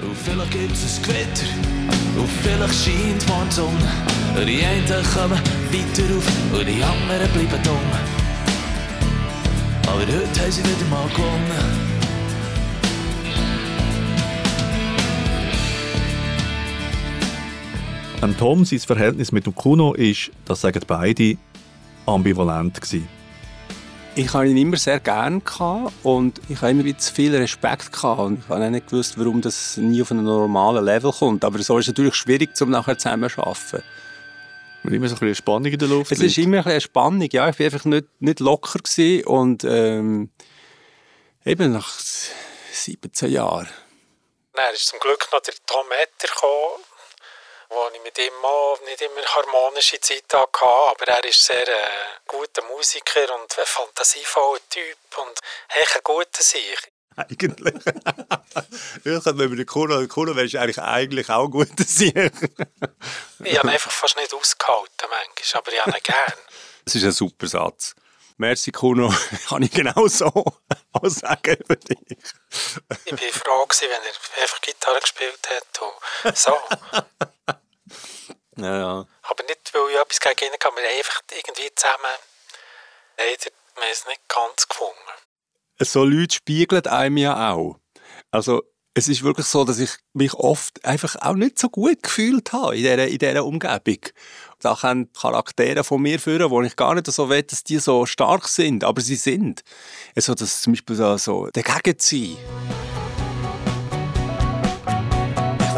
Und 0.02 0.16
vielleicht 0.16 0.50
gibt 0.50 0.72
es 0.72 0.98
ein 0.98 1.02
Gewitter 1.02 1.81
und 2.22 2.30
vielleicht 2.30 2.84
scheint 2.84 3.28
morgen 3.28 3.48
die 3.48 3.54
Sonne. 3.54 4.46
Die 4.46 4.64
einen 4.64 4.86
kommen 4.86 5.38
weiter 5.72 6.16
auf 6.16 6.58
und 6.58 6.66
die 6.68 6.82
anderen 6.82 7.30
bleiben 7.32 7.62
dumm. 7.64 7.92
Aber 9.86 10.00
heute 10.00 10.40
haben 10.40 10.50
sie 10.50 10.62
wieder 10.62 10.88
mal 10.88 11.08
gewonnen. 11.08 11.92
Ein 18.20 18.36
Tom, 18.36 18.64
sein 18.64 18.78
Verhältnis 18.78 19.32
mit 19.32 19.46
dem 19.46 19.54
Kuno 19.54 19.94
ist, 19.94 20.30
das 20.44 20.60
sagen 20.60 20.80
beide, 20.86 21.36
ambivalent 22.06 22.80
gewesen. 22.80 23.21
Ich 24.14 24.34
habe 24.34 24.46
ihn 24.46 24.58
immer 24.58 24.76
sehr 24.76 25.00
gerne 25.00 25.40
und 26.02 26.38
ich 26.50 26.60
habe 26.60 26.72
immer 26.72 26.98
zu 26.98 27.14
viel 27.14 27.34
Respekt 27.34 27.92
gehabt 27.92 28.20
und 28.20 28.40
ich 28.40 28.48
habe 28.50 28.70
nicht 28.70 28.88
gewusst, 28.88 29.18
warum 29.18 29.40
das 29.40 29.78
nie 29.78 30.02
auf 30.02 30.10
ein 30.10 30.22
normalen 30.22 30.84
Level 30.84 31.10
kommt. 31.10 31.46
Aber 31.46 31.58
so 31.62 31.78
ist 31.78 31.84
es 31.84 31.88
natürlich 31.88 32.14
schwierig, 32.14 32.50
um 32.60 32.68
nachher 32.68 32.98
zusammen 32.98 33.30
zu 33.30 33.42
arbeiten. 33.42 33.82
Weil 34.82 34.94
immer 34.94 35.08
so 35.08 35.14
ein 35.14 35.20
bisschen 35.20 35.36
Spannung 35.36 35.72
in 35.72 35.78
der 35.78 35.88
Luft 35.88 36.12
Es 36.12 36.20
ist 36.20 36.36
immer 36.36 36.58
ein 36.58 36.64
bisschen 36.64 36.82
Spannung, 36.82 37.28
ja. 37.32 37.48
Ich 37.48 37.58
war 37.58 37.64
einfach 37.64 37.84
nicht, 37.86 38.06
nicht 38.20 38.40
locker 38.40 38.80
gewesen 38.80 39.24
und 39.24 39.64
ähm, 39.64 40.30
eben 41.46 41.72
nach 41.72 41.88
17 42.72 43.30
Jahren. 43.30 43.68
Dann 44.52 44.74
ist 44.74 44.88
zum 44.88 44.98
Glück 45.00 45.26
noch 45.32 45.40
der 45.40 45.54
Tom 45.66 45.86
Etter 45.90 46.32
gekommen, 46.32 46.84
wo 47.72 47.88
ich 47.94 48.02
mit 48.02 48.18
ihm 48.18 48.44
auch 48.44 48.78
nicht 48.84 49.00
immer 49.00 49.24
harmonische 49.24 50.00
Zeit 50.00 50.24
hatte, 50.32 50.64
aber 50.64 51.08
er 51.08 51.24
ist 51.24 51.42
sehr 51.42 51.66
äh, 51.66 52.20
guter 52.26 52.62
Musiker 52.64 53.34
und 53.34 53.58
ein 53.58 53.66
fantasievoller 53.66 54.60
Typ 54.68 55.18
und 55.18 55.40
echt 55.68 55.96
ein 55.96 56.02
guter 56.04 56.42
Sich. 56.42 56.78
Eigentlich. 57.16 57.74
ich 59.04 59.26
habe 59.26 59.44
über 59.44 59.56
den 59.56 59.66
Kuno, 59.66 60.06
Kuno 60.08 60.34
wärst 60.34 60.56
eigentlich, 60.56 60.80
eigentlich 60.80 61.28
auch 61.30 61.44
ein 61.44 61.50
guter 61.50 61.84
Sich. 61.84 62.14
ich 63.44 63.58
habe 63.58 63.68
einfach 63.68 63.90
fast 63.90 64.16
nicht 64.16 64.32
ausgehalten 64.32 65.08
manchmal, 65.10 65.60
aber 65.60 65.72
ich 65.72 65.80
habe 65.80 65.98
ihn 65.98 66.02
gern. 66.02 66.38
Das 66.84 66.94
ist 66.94 67.04
ein 67.04 67.12
super 67.12 67.46
Satz. 67.46 67.94
Merci 68.38 68.72
Kuno, 68.72 69.12
kann 69.48 69.62
ich 69.62 69.70
genau 69.70 70.08
so 70.08 70.26
auch 70.26 71.08
sagen 71.08 71.56
über 71.56 71.76
dich. 71.76 71.98
ich 73.04 73.12
war 73.12 73.18
froh, 73.30 73.66
wenn 73.68 73.90
er 73.90 74.42
einfach 74.42 74.60
Gitarre 74.60 75.00
gespielt 75.00 75.48
hat 75.48 75.80
und 76.24 76.36
so. 76.36 76.56
Ja, 78.56 78.78
ja. 78.78 79.06
Aber 79.22 79.44
nicht, 79.44 79.72
weil 79.72 79.90
ich 79.90 80.00
etwas 80.00 80.20
gegen 80.20 80.52
ihn 80.52 80.58
kann, 80.58 80.72
wir 80.76 80.98
einfach 80.98 81.22
irgendwie 81.30 81.74
zusammen 81.74 82.18
leider, 83.16 83.50
wir 83.74 83.82
haben 83.82 83.92
es 83.92 84.06
nicht 84.06 84.28
ganz 84.28 84.68
gefunden. 84.68 84.96
So 85.78 86.04
Leute 86.04 86.36
spiegeln 86.36 86.86
einem 86.86 87.16
ja 87.16 87.52
auch. 87.52 87.78
Also 88.30 88.62
es 88.94 89.08
ist 89.08 89.22
wirklich 89.22 89.46
so, 89.46 89.64
dass 89.64 89.78
ich 89.78 89.90
mich 90.12 90.34
oft 90.34 90.84
einfach 90.84 91.16
auch 91.16 91.34
nicht 91.34 91.58
so 91.58 91.70
gut 91.70 92.02
gefühlt 92.02 92.52
habe 92.52 92.76
in 92.76 92.82
dieser, 92.82 93.08
in 93.08 93.18
dieser 93.18 93.44
Umgebung. 93.44 93.98
Da 94.60 94.74
kommen 94.74 95.12
Charaktere 95.12 95.82
von 95.82 96.02
mir 96.02 96.20
führen, 96.20 96.50
wo 96.50 96.60
ich 96.62 96.76
gar 96.76 96.94
nicht 96.94 97.06
so 97.06 97.28
will, 97.30 97.42
dass 97.42 97.64
die 97.64 97.78
so 97.78 98.04
stark 98.06 98.46
sind, 98.48 98.84
aber 98.84 99.00
sie 99.00 99.16
sind. 99.16 99.62
Also, 100.14 100.34
dass 100.34 100.60
zum 100.60 100.74
Beispiel 100.74 100.94
so, 100.94 101.16
so 101.16 101.48
dagegen 101.52 101.98
sein. 101.98 102.36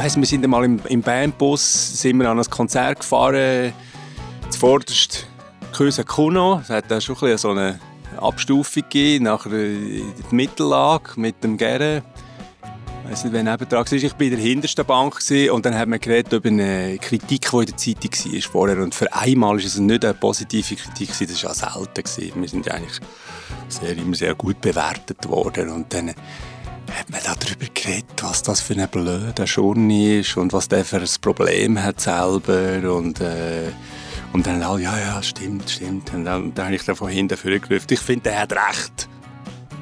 Weiss, 0.04 0.18
wir 0.18 0.26
sind 0.26 0.44
einmal 0.44 0.66
im, 0.66 0.80
im 0.86 1.00
Bandbus 1.00 2.02
sind 2.02 2.18
wir 2.18 2.28
an 2.28 2.38
ein 2.38 2.44
Konzert 2.44 3.00
gefahren, 3.00 3.72
zuvorderst 4.50 5.26
Köse 5.72 6.04
Kuno. 6.04 6.60
Es 6.62 6.68
hat 6.68 6.90
da 6.90 7.00
schon 7.00 7.16
ein 7.22 7.38
so 7.38 7.52
eine 7.52 7.80
Abstufung 8.18 8.82
gegeben, 8.82 9.24
nachher 9.24 9.48
die 9.50 10.04
Mittellage 10.30 11.18
mit 11.18 11.42
dem 11.42 11.56
Gere. 11.56 12.02
Ich 13.02 13.10
weiss 13.10 13.24
nicht, 13.24 13.32
wer 13.32 13.44
neben 13.44 13.66
dran 13.66 13.86
war. 13.86 13.92
Ich 13.94 14.12
war 14.12 14.20
in 14.20 14.30
der 14.30 14.38
hintersten 14.38 14.84
Bank 14.84 15.22
und 15.50 15.64
dann 15.64 15.74
haben 15.74 15.92
wir 15.92 15.98
geredet 15.98 16.34
über 16.34 16.50
eine 16.50 16.98
Kritik, 16.98 17.50
die 17.50 17.56
in 17.56 17.64
der 17.64 17.76
Zeitung 17.78 18.10
war 18.10 18.42
vorher. 18.42 18.82
Und 18.82 18.94
für 18.94 19.10
einmal 19.10 19.56
war 19.56 19.64
es 19.64 19.78
nicht 19.78 20.04
eine 20.04 20.12
positive 20.12 20.76
Kritik, 20.76 21.18
das 21.18 21.44
war 21.44 21.50
ja 21.50 21.54
selten. 21.54 22.42
Wir 22.42 22.48
sind 22.50 22.70
eigentlich 22.70 23.00
sehr, 23.70 23.96
immer 23.96 24.16
sehr 24.16 24.34
gut 24.34 24.60
bewertet 24.60 25.26
worden. 25.26 25.70
Und 25.70 25.94
dann 25.94 26.12
hat 26.94 27.10
man 27.10 27.20
darüber 27.22 27.66
geredet, 27.72 28.22
was 28.22 28.42
das 28.42 28.60
für 28.60 28.74
ein 28.74 28.88
blöder 28.88 29.46
Schurni 29.46 30.20
ist 30.20 30.36
und 30.36 30.52
was 30.52 30.68
der 30.68 30.84
für 30.84 30.98
ein 30.98 31.08
Problem 31.20 31.82
hat 31.82 32.00
selber. 32.00 32.94
Und, 32.94 33.20
äh, 33.20 33.70
und 34.32 34.46
dann 34.46 34.62
alle, 34.62 34.82
ja, 34.82 34.98
ja, 34.98 35.22
stimmt, 35.22 35.68
stimmt. 35.68 36.12
Und 36.14 36.24
dann, 36.24 36.54
dann 36.54 36.66
habe 36.66 36.76
ich 36.76 36.82
von 36.82 37.08
hinten 37.08 37.36
vorgerufen, 37.36 37.86
ich 37.90 38.00
finde, 38.00 38.30
der 38.30 38.40
hat 38.40 38.52
recht. 38.52 39.08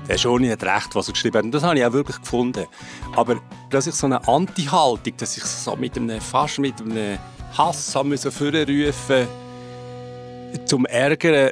Der 0.09 0.19
Schoni 0.19 0.49
hat 0.49 0.62
recht, 0.64 0.95
was 0.95 1.09
er 1.09 1.12
geschrieben 1.12 1.38
hat. 1.38 1.45
Und 1.45 1.52
das 1.52 1.62
habe 1.62 1.78
ich 1.78 1.85
auch 1.85 1.92
wirklich 1.92 2.21
gefunden. 2.21 2.66
Aber 3.14 3.40
dass 3.71 3.87
ich 3.87 3.95
so 3.95 4.07
eine 4.07 4.26
Anti-Haltung, 4.26 5.14
dass 5.16 5.37
ich 5.37 5.45
so 5.45 5.76
mit 5.76 5.97
einem, 5.97 6.21
fast 6.21 6.59
mit 6.59 6.81
einem 6.81 7.19
Hass 7.57 7.95
müssen 8.02 8.33
vorrufen 8.33 9.26
zum 10.66 10.87
Ärgern, 10.87 11.50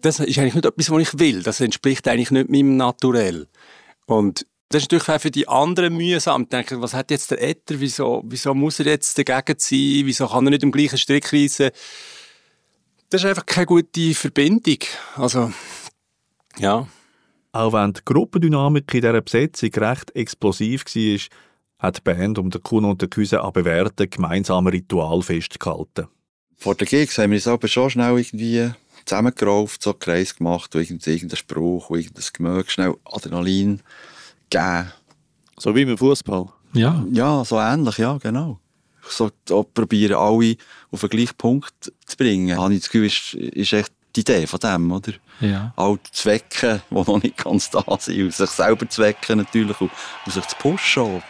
das 0.00 0.18
ist 0.18 0.38
eigentlich 0.38 0.54
nicht 0.54 0.66
etwas, 0.66 0.90
was 0.90 1.02
ich 1.02 1.18
will. 1.18 1.42
Das 1.42 1.60
entspricht 1.60 2.08
eigentlich 2.08 2.30
nicht 2.30 2.48
meinem 2.48 2.76
Naturell. 2.76 3.46
Und 4.06 4.46
das 4.72 4.82
ist 4.82 4.92
natürlich 4.92 5.08
auch 5.08 5.20
für 5.20 5.30
die 5.30 5.48
anderen 5.48 5.96
mühsam. 5.96 6.42
Ich 6.42 6.48
denke, 6.48 6.80
was 6.80 6.94
hat 6.94 7.10
jetzt 7.10 7.30
der 7.30 7.42
Etter? 7.42 7.78
Wieso, 7.78 8.22
wieso 8.24 8.54
muss 8.54 8.80
er 8.80 8.86
jetzt 8.86 9.16
dagegen 9.18 9.58
sein? 9.58 10.02
Wieso 10.06 10.26
kann 10.26 10.46
er 10.46 10.50
nicht 10.50 10.62
im 10.62 10.72
gleichen 10.72 10.98
Strick 10.98 11.32
reissen? 11.32 11.70
Das 13.10 13.22
ist 13.22 13.28
einfach 13.28 13.44
keine 13.44 13.66
gute 13.66 14.14
Verbindung. 14.14 14.78
Also, 15.16 15.52
ja. 16.58 16.86
Auch 17.52 17.72
wenn 17.74 17.92
die 17.92 18.00
Gruppendynamik 18.04 18.92
in 18.94 19.00
dieser 19.02 19.20
Besetzung 19.20 19.70
recht 19.74 20.16
explosiv 20.16 20.84
war, 20.86 21.18
hat 21.78 21.98
die 21.98 22.00
Band 22.00 22.38
um 22.38 22.48
den 22.48 22.62
Kuno 22.62 22.90
und 22.90 23.02
den 23.02 23.10
Küse 23.10 23.42
an 23.42 23.52
bewährten 23.52 24.08
gemeinsamen 24.08 24.72
Ritual 24.72 25.20
festgehalten. 25.22 26.08
Vor 26.56 26.74
den 26.76 26.86
Gigs 26.86 27.18
haben 27.18 27.32
wir 27.32 27.36
uns 27.36 27.48
aber 27.48 27.68
schon 27.68 27.90
schnell 27.90 28.16
irgendwie 28.16 28.70
zusammengerauft, 29.04 29.82
so 29.82 29.90
einen 29.90 29.98
Kreis 29.98 30.36
gemacht, 30.36 30.74
irgendeinen 30.74 31.36
Spruch, 31.36 31.90
irgendein 31.90 32.24
Gemöge, 32.32 32.70
schnell 32.70 32.94
Adrenalin 33.04 33.82
gegeben. 34.52 34.92
So 35.58 35.74
wie 35.74 35.82
im 35.82 35.98
Fußball. 35.98 36.46
Ja. 36.72 37.04
Ja, 37.10 37.44
so 37.44 37.58
ähnlich, 37.58 37.98
ja, 37.98 38.16
genau. 38.18 38.58
So 39.08 39.30
probieren 39.74 40.14
alle 40.14 40.56
auf 40.90 41.00
den 41.00 41.08
gleichen 41.10 41.36
Punkt 41.36 41.92
zu 42.06 42.16
bringen. 42.16 42.56
Habe 42.58 42.74
ich 42.74 42.80
das 42.80 42.90
Gefühl, 42.90 43.06
ist, 43.06 43.34
ist 43.34 43.72
echt 43.72 43.92
die 44.14 44.20
Idee 44.20 44.46
von 44.46 44.60
dem, 44.60 44.92
oder? 44.92 45.12
Ja. 45.40 45.72
All 45.76 45.98
die 45.98 46.12
Zwecke, 46.12 46.82
die 46.90 46.94
noch 46.94 47.22
nicht 47.22 47.36
ganz 47.36 47.70
da 47.70 47.84
sind, 47.98 48.22
und 48.22 48.34
sich 48.34 48.50
selber 48.50 48.88
zu 48.88 49.02
wecken 49.02 49.38
natürlich 49.38 49.80
und, 49.80 49.90
und 50.26 50.32
sich 50.32 50.46
zu 50.46 50.56
pushen. 50.56 51.22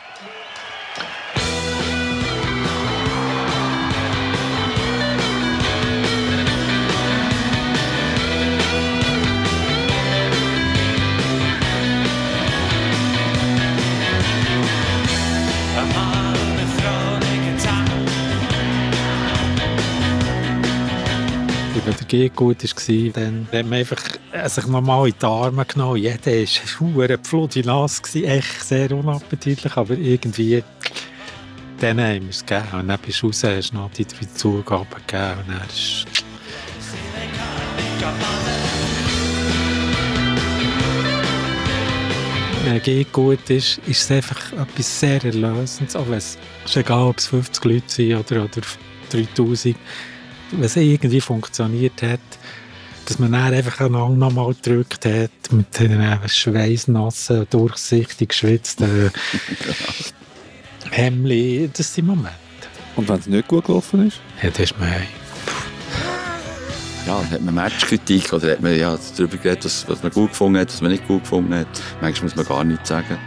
Gig 22.12 22.36
gut 22.36 22.62
war, 22.62 23.12
dann 23.14 23.48
hat 23.50 23.64
man 23.64 23.72
einfach 23.72 24.02
sich 24.44 24.66
nochmal 24.66 25.08
in 25.08 25.14
die 25.18 25.24
Arme 25.24 25.64
genommen. 25.64 25.96
Jeder 25.96 26.30
war 26.30 27.18
verdammt 27.22 27.64
nass, 27.64 28.02
echt 28.14 28.64
sehr 28.64 28.92
unappetitlich, 28.92 29.74
aber 29.78 29.96
irgendwie 29.96 30.62
dann 31.80 31.98
haben 31.98 32.24
wir 32.24 32.28
es 32.28 32.44
gegeben. 32.44 32.80
Und 32.80 32.88
dann 32.88 33.00
bist 33.00 33.22
du 33.22 33.28
raus, 33.28 33.44
hast 33.44 33.72
noch 33.72 33.90
die 33.92 34.04
drei 34.04 34.26
Zugaben 34.34 34.86
gegeben 35.06 35.38
und 35.40 35.54
dann 42.68 42.76
ist 42.76 42.84
Gig 42.84 43.10
gut 43.10 43.48
ist, 43.48 43.78
ist 43.86 44.02
es 44.02 44.10
einfach 44.10 44.52
etwas 44.52 45.00
sehr 45.00 45.24
Erlösendes. 45.24 45.96
Auch 45.96 46.06
wenn 46.08 46.18
es 46.18 46.36
ist 46.66 46.76
egal, 46.76 47.08
ob 47.08 47.16
es 47.16 47.26
50 47.28 47.64
Leute 47.64 47.84
sind 47.88 48.14
oder, 48.16 48.44
oder 48.44 48.60
3000. 49.10 49.76
Wenn 50.52 50.64
es 50.64 50.76
irgendwie 50.76 51.20
funktioniert 51.20 52.02
hat, 52.02 52.20
dass 53.06 53.18
man 53.18 53.32
dann 53.32 53.52
einfach 53.52 53.80
einander 53.80 54.26
nochmal 54.26 54.54
gedrückt 54.54 55.04
hat, 55.06 55.30
mit 55.50 55.78
den 55.80 56.00
schweißnassen, 56.26 57.46
durchsichtig 57.50 58.28
geschwitzten 58.28 59.10
Hemli, 60.90 61.70
das 61.72 61.94
sind 61.94 62.06
Momente. 62.06 62.30
Und 62.96 63.08
wenn 63.08 63.18
es 63.18 63.26
nicht 63.26 63.48
gut 63.48 63.64
gelaufen 63.64 64.06
ist? 64.06 64.20
Ja, 64.42 64.50
das 64.50 64.60
ist 64.60 64.78
mir 64.78 65.02
ja, 67.06 67.20
hat 67.30 67.42
man 67.42 67.54
Matchkritik 67.54 68.32
oder 68.32 68.52
hat 68.52 68.60
man 68.60 68.78
ja, 68.78 68.96
darüber 69.16 69.36
geredet, 69.36 69.64
was, 69.64 69.88
was 69.88 70.02
man 70.02 70.12
gut 70.12 70.30
gefunden 70.30 70.60
hat, 70.60 70.68
was 70.68 70.80
man 70.80 70.92
nicht 70.92 71.06
gut 71.08 71.22
gefunden 71.22 71.54
hat. 71.54 71.66
Manchmal 72.00 72.24
muss 72.24 72.36
man 72.36 72.46
gar 72.46 72.64
nichts 72.64 72.88
sagen. 72.88 73.18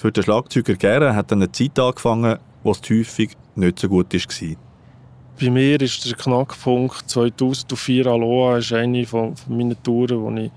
Für 0.00 0.10
den 0.10 0.22
Schlagzeuger 0.22 0.76
Gera 0.76 1.14
hat 1.14 1.30
dann 1.30 1.42
eine 1.42 1.52
Zeit 1.52 1.78
angefangen, 1.78 2.38
wo 2.62 2.70
es 2.70 2.80
häufig 2.88 3.36
nicht 3.54 3.78
so 3.80 3.86
gut 3.86 4.14
war. 4.14 4.56
Bei 5.38 5.50
mir 5.50 5.78
ist 5.78 6.06
der 6.06 6.16
Knackpunkt 6.16 7.04
2004 7.06 8.06
Aloha 8.06 8.56
ist 8.56 8.72
eine 8.72 9.04
von 9.04 9.34
meinen 9.46 9.76
Touren, 9.82 10.22
wo 10.22 10.30
ich 10.40 10.50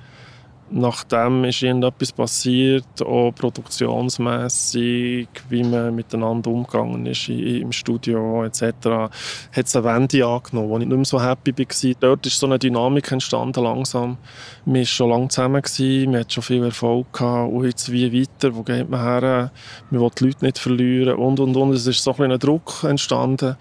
nachdem 0.71 1.43
ist 1.43 1.61
irgendetwas 1.61 2.11
passiert, 2.11 3.01
auch 3.01 3.31
produktionsmässig, 3.31 5.27
wie 5.49 5.63
man 5.63 5.95
miteinander 5.95 6.49
umgegangen 6.49 7.05
ist 7.05 7.29
im 7.29 7.71
Studio 7.71 8.43
etc., 8.43 8.63
hat 8.63 9.65
es 9.65 9.75
eine 9.75 9.85
Wende 9.85 10.25
angenommen, 10.25 10.69
wo 10.69 10.77
ich 10.77 10.85
nicht 10.85 10.95
mehr 10.95 11.05
so 11.05 11.21
happy 11.21 11.53
war. 11.57 11.93
Dort 11.99 12.25
ist 12.25 12.39
so 12.39 12.47
eine 12.47 12.57
Dynamik 12.57 13.11
entstanden 13.11 13.63
langsam. 13.63 14.17
Man 14.65 14.77
war 14.77 14.85
schon 14.85 15.09
lange 15.09 15.27
zusammen, 15.27 15.61
gewesen, 15.61 16.11
man 16.11 16.21
hat 16.21 16.33
schon 16.33 16.43
viel 16.43 16.63
Erfolg 16.63 17.13
gehabt 17.13 17.51
und 17.51 17.65
jetzt 17.65 17.91
wie 17.91 18.21
weiter, 18.21 18.55
wo 18.55 18.63
geht 18.63 18.89
man 18.89 19.01
her, 19.01 19.51
man 19.89 20.01
will 20.01 20.11
die 20.17 20.25
Leute 20.25 20.45
nicht 20.45 20.59
verlieren 20.59 21.15
und 21.15 21.39
und 21.39 21.55
und. 21.55 21.73
Es 21.73 21.87
ist 21.87 22.03
so 22.03 22.15
ein, 22.17 22.31
ein 22.31 22.39
Druck 22.39 22.83
entstanden 22.83 23.57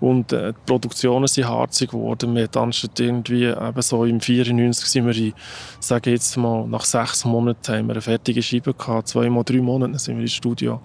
und 0.00 0.32
äh, 0.32 0.52
die 0.52 0.58
Produktionen 0.66 1.26
sind 1.26 1.48
harzig 1.48 1.90
geworden. 1.90 2.34
Wir 2.34 2.48
anstatt 2.56 2.98
irgendwie 2.98 3.44
eben 3.44 3.82
so 3.82 4.04
im 4.04 4.20
94 4.20 4.86
sind 4.86 5.06
wir 5.06 5.16
in, 5.16 5.32
sage 5.80 6.10
jetzt 6.10 6.36
mal, 6.36 6.45
nach 6.66 6.84
sechs 6.84 7.24
Monaten 7.24 7.72
haben 7.72 7.86
wir 7.86 7.94
eine 7.94 8.00
fertige 8.00 8.42
Scheibe 8.42 8.74
gehabt. 8.74 9.08
Zweimal, 9.08 9.44
drei 9.44 9.60
Monate 9.60 9.98
sind 9.98 10.16
wir 10.16 10.22
im 10.22 10.28
Studio. 10.28 10.80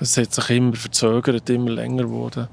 Es 0.00 0.16
hat 0.16 0.32
sich 0.32 0.50
immer 0.50 0.74
verzögert, 0.74 1.50
immer 1.50 1.70
länger 1.70 2.04
geworden. 2.04 2.48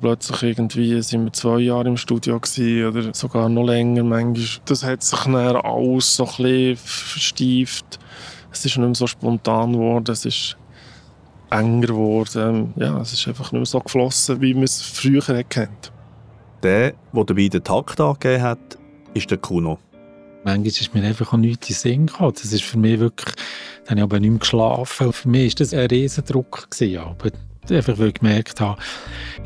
Plötzlich 0.00 0.42
irgendwie 0.42 1.00
sind 1.02 1.24
wir 1.24 1.32
zwei 1.32 1.60
Jahre 1.60 1.88
im 1.88 1.96
Studio 1.96 2.36
oder 2.36 3.14
sogar 3.14 3.48
noch 3.48 3.64
länger 3.64 4.04
manchmal. 4.04 4.60
Das 4.66 4.84
hat 4.84 5.02
sich 5.02 5.20
dann 5.20 5.36
alles 5.36 6.16
so 6.16 6.26
verstieft. 6.26 7.98
Es 8.52 8.64
ist 8.64 8.76
nicht 8.76 8.86
mehr 8.86 8.94
so 8.94 9.06
spontan 9.06 9.72
geworden. 9.72 10.12
Es 10.12 10.24
ist 10.24 10.56
enger 11.50 11.86
geworden. 11.86 12.74
Ja, 12.76 13.00
es 13.00 13.12
ist 13.12 13.26
einfach 13.28 13.52
nicht 13.52 13.60
mehr 13.60 13.66
so 13.66 13.80
geflossen, 13.80 14.40
wie 14.40 14.54
man 14.54 14.64
es 14.64 14.82
früher 14.82 15.42
kennt. 15.44 15.92
Der, 16.62 16.94
der 17.12 17.24
dabei 17.24 17.48
den 17.48 17.64
Takt 17.64 18.00
angegeben 18.00 18.42
hat, 18.42 18.78
ist 19.14 19.30
der 19.30 19.38
Kuno. 19.38 19.78
Manchmal 20.44 20.66
ist 20.66 20.94
mir 20.94 21.02
einfach 21.02 21.32
auch 21.32 21.38
nichts 21.38 21.70
in 21.70 21.74
Sinn 21.74 22.06
gekommen. 22.06 22.34
Das 22.34 22.52
ist 22.52 22.64
für 22.64 22.78
mich 22.78 23.00
wirklich, 23.00 23.34
da 23.84 23.90
habe 23.90 24.00
ich 24.00 24.04
aber 24.04 24.20
nicht 24.20 24.30
mehr 24.30 24.38
geschlafen. 24.38 25.12
Für 25.12 25.28
mich 25.28 25.54
war 25.54 25.58
das 25.58 25.72
ein 25.72 25.86
Riesendruck. 25.86 26.70
Gewesen, 26.70 26.98
aber 26.98 27.30
einfach 27.70 27.98
weil 27.98 28.08
ich 28.08 28.14
gemerkt 28.14 28.60
habe, 28.60 28.78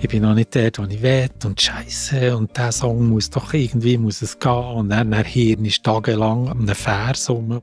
ich 0.01 0.09
bin 0.09 0.23
noch 0.23 0.35
nicht 0.35 0.57
dort, 0.57 0.79
wo 0.81 0.85
ich 0.85 1.01
will 1.01 1.31
und 1.45 1.61
Scheiße 1.61 2.37
und 2.37 2.57
der 2.57 2.73
Song 2.73 3.09
muss 3.09 3.31
doch 3.31 3.55
irgendwie 3.55 3.97
muss 3.97 4.23
es 4.23 4.41
gehen 4.41 4.51
und 4.51 4.89
dann, 4.89 5.13
dann 5.13 5.25
Hirn 5.25 5.65
ist 5.65 5.85
tagelang 5.85 6.49
an 6.49 6.59
einem 6.59 6.75
Vers 6.75 7.31
rum. 7.31 7.61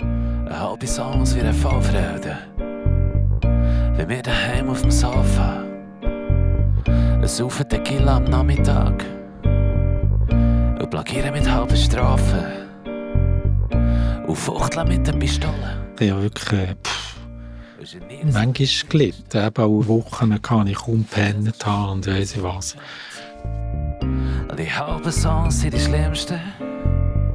Eine 0.00 0.60
halbe 0.60 0.88
Songs 0.88 1.36
wie 1.36 1.40
ein 1.42 1.54
Vollfreude, 1.54 2.36
wie 3.96 4.08
wir 4.08 4.22
daheim 4.22 4.70
auf 4.70 4.82
dem 4.82 4.90
Sofa, 4.90 5.64
ein 6.86 7.28
Saufen 7.28 7.68
Tequila 7.68 8.16
am 8.16 8.24
Nachmittag 8.24 9.19
blockieren 10.90 11.32
mit 11.32 11.48
halben 11.48 11.76
Strafen 11.76 12.44
und 14.26 14.36
fuchteln 14.36 14.88
mit 14.88 15.06
der 15.06 15.12
Pistole. 15.12 15.86
Ja, 16.00 16.20
wirklich, 16.20 16.52
äh, 16.52 16.74
manchmal 18.24 18.68
gelitten. 18.88 19.46
Eben 19.46 19.64
auch 19.64 19.88
Wochen 19.88 20.42
kann 20.42 20.66
ich 20.66 20.78
kaum 20.78 21.04
pennt 21.04 21.64
haben 21.64 21.92
und 21.92 22.06
weiss 22.06 22.34
ich 22.34 22.42
was. 22.42 22.76
Die 24.58 24.70
halben 24.70 25.12
Songs 25.12 25.60
sind 25.60 25.74
die 25.74 25.80
schlimmsten. 25.80 26.40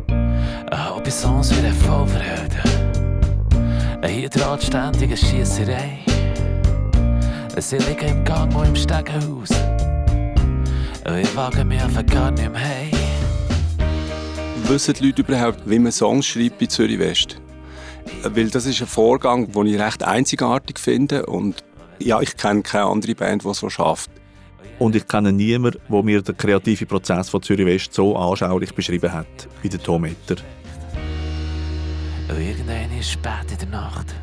Eine 0.08 0.90
halbe 0.90 1.10
Songs 1.10 1.52
wie 1.52 1.66
ein 1.66 1.74
Vollverhöden. 1.74 2.60
Eine 4.02 4.08
hier 4.08 4.30
draht 4.30 4.64
ständige 4.64 5.16
Schiesserei. 5.16 6.00
Sie 7.58 7.78
liegen 7.78 8.10
im 8.10 8.24
Gang 8.26 8.54
und 8.54 8.68
im 8.68 8.76
Stegenhaus. 8.76 9.50
Und 11.08 11.18
ich 11.18 11.36
wage 11.36 11.64
mich 11.64 11.82
einfach 11.82 12.06
gar 12.06 12.32
nicht 12.32 12.52
mehr 12.52 12.62
heim. 12.62 13.15
Wissen 14.68 14.96
die 14.96 15.06
Leute 15.06 15.22
überhaupt, 15.22 15.70
wie 15.70 15.78
man 15.78 15.92
Songs 15.92 16.26
schreibt 16.26 16.58
bei 16.58 16.66
Zürich 16.66 16.98
West? 16.98 17.40
Weil 18.24 18.50
das 18.50 18.66
ist 18.66 18.82
ein 18.82 18.88
Vorgang, 18.88 19.52
den 19.52 19.68
ich 19.68 19.80
recht 19.80 20.04
einzigartig 20.04 20.80
finde 20.80 21.28
und 21.28 21.64
ja, 22.00 22.20
ich 22.20 22.36
kenne 22.36 22.64
keine 22.64 22.86
andere 22.86 23.14
Band, 23.14 23.44
die 23.46 23.54
so 23.54 23.70
schafft. 23.70 24.10
Und 24.80 24.96
ich 24.96 25.08
kenne 25.08 25.32
niemanden, 25.32 25.80
der 25.88 26.04
mir 26.04 26.22
den 26.24 26.36
kreativen 26.36 26.88
Prozess 26.88 27.30
von 27.30 27.44
Zürich 27.44 27.66
West 27.68 27.94
so 27.94 28.18
anschaulich 28.18 28.74
beschrieben 28.74 29.14
hat 29.14 29.28
wie 29.62 29.70
der 29.70 29.82
Tom 29.82 30.04
Etter. 30.06 30.38
Irgendwann 32.28 32.98
ist 33.00 33.12
spät 33.12 33.52
in 33.52 33.60
der 33.60 33.70
Nacht. 33.70 34.16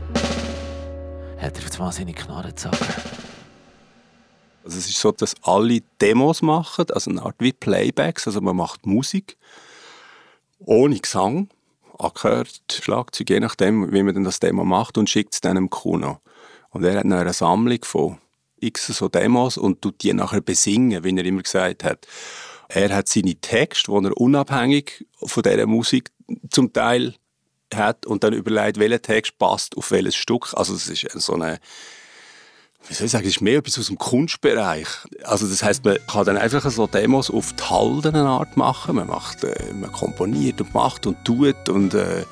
Hat 1.41 1.57
er 1.57 1.65
auf 1.65 1.73
einmal 1.75 1.93
seine 1.93 2.13
Knarre 2.15 2.49
gezogen. 2.49 2.77
Also 4.65 4.79
es 4.79 4.89
ist 4.89 4.99
so, 4.99 5.13
dass 5.13 5.37
alle 5.43 5.81
Demos 6.01 6.43
machen, 6.43 6.87
also 6.93 7.11
eine 7.11 7.23
Art 7.23 7.37
wie 7.39 7.53
Playbacks, 7.53 8.27
also 8.27 8.41
man 8.41 8.57
macht 8.57 8.87
Musik 8.87 9.37
ohne 10.65 10.99
Gesang, 10.99 11.49
angehört, 11.99 12.63
Schlagzeug, 12.71 13.31
je 13.31 13.41
nachdem, 13.41 13.93
wie 13.93 14.03
man 14.03 14.25
das 14.25 14.41
Demo 14.41 14.65
macht 14.65 14.99
und 14.99 15.11
schickt 15.11 15.35
es 15.35 15.41
dann 15.41 15.57
dem 15.57 15.71
Kuno. 15.71 16.19
Und 16.71 16.85
er 16.85 16.97
hat 16.97 17.05
dann 17.05 17.13
eine 17.13 17.33
Sammlung 17.33 17.85
von 17.85 18.19
x 18.61 18.87
so 18.87 19.09
Demos 19.09 19.59
und 19.59 19.83
tut 19.83 20.03
die 20.03 20.13
nachher 20.13 20.41
besingen, 20.41 21.05
wie 21.05 21.17
er 21.17 21.25
immer 21.25 21.43
gesagt 21.43 21.85
hat. 21.85 22.07
Er 22.69 22.95
hat 22.95 23.09
seine 23.09 23.35
Texte, 23.35 23.93
die 23.93 24.07
er 24.07 24.17
unabhängig 24.17 25.07
von 25.17 25.43
dieser 25.43 25.67
Musik 25.67 26.11
zum 26.51 26.73
Teil 26.73 27.15
hat 27.75 28.07
und 28.07 28.25
dann 28.25 28.33
überlegt, 28.33 28.79
welcher 28.79 29.03
Text 29.03 29.39
passt 29.39 29.77
auf 29.77 29.91
welches 29.91 30.17
Stück. 30.17 30.55
Also 30.55 30.75
es 30.75 30.89
ist 30.89 31.11
so 31.21 31.35
eine 31.35 31.59
wie 32.89 32.95
soll 32.95 33.07
ich 33.07 33.13
sagen, 33.13 33.27
ist 33.27 33.41
mehr 33.41 33.59
etwas 33.59 33.79
aus 33.79 33.87
dem 33.87 33.99
Kunstbereich. 33.99 34.87
Also 35.25 35.47
das 35.47 35.63
heißt, 35.63 35.85
man 35.85 35.99
kann 36.07 36.25
dann 36.25 36.37
einfach 36.37 36.69
so 36.71 36.87
Demos 36.87 37.31
auf 37.31 37.53
die 37.53 37.63
haldene 37.63 38.23
Art 38.23 38.57
machen. 38.57 38.97
Man 38.97 39.09
macht, 39.09 39.45
äh, 39.45 39.73
man 39.73 39.93
komponiert 39.93 40.61
und 40.61 40.75
macht 40.75 41.07
und 41.07 41.25
tut 41.25 41.69
und 41.69 41.95
äh, 41.95 42.25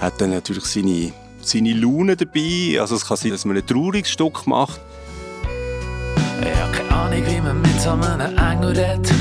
hat 0.00 0.20
dann 0.20 0.30
natürlich 0.30 0.64
seine, 0.64 1.12
seine 1.40 1.74
Laune 1.74 2.16
dabei. 2.16 2.80
Also 2.80 2.96
es 2.96 3.06
kann 3.06 3.16
sein, 3.16 3.32
dass 3.32 3.44
man 3.44 3.56
ein 3.56 3.66
trauriges 3.66 4.10
Stück 4.10 4.46
macht. 4.46 4.80
Ich 6.40 6.60
habe 6.60 6.72
keine 6.72 6.90
Ahnung, 6.90 7.22
wie 7.26 7.40
man 7.40 7.60
mit 7.60 7.80
so 7.80 7.90
einem 7.90 8.36
Engel 8.36 8.70
redet. 8.70 9.12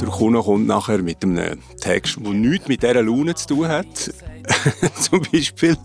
Der 0.00 0.08
Kuno 0.08 0.42
kommt 0.42 0.66
nachher 0.66 0.98
mit 0.98 1.22
einem 1.22 1.58
Text, 1.78 2.16
der 2.18 2.32
nichts 2.32 2.68
mit 2.68 2.82
dieser 2.82 3.02
Laune 3.02 3.34
zu 3.34 3.48
tun 3.48 3.68
hat. 3.68 3.86
zum 5.00 5.20
Beispiel. 5.30 5.76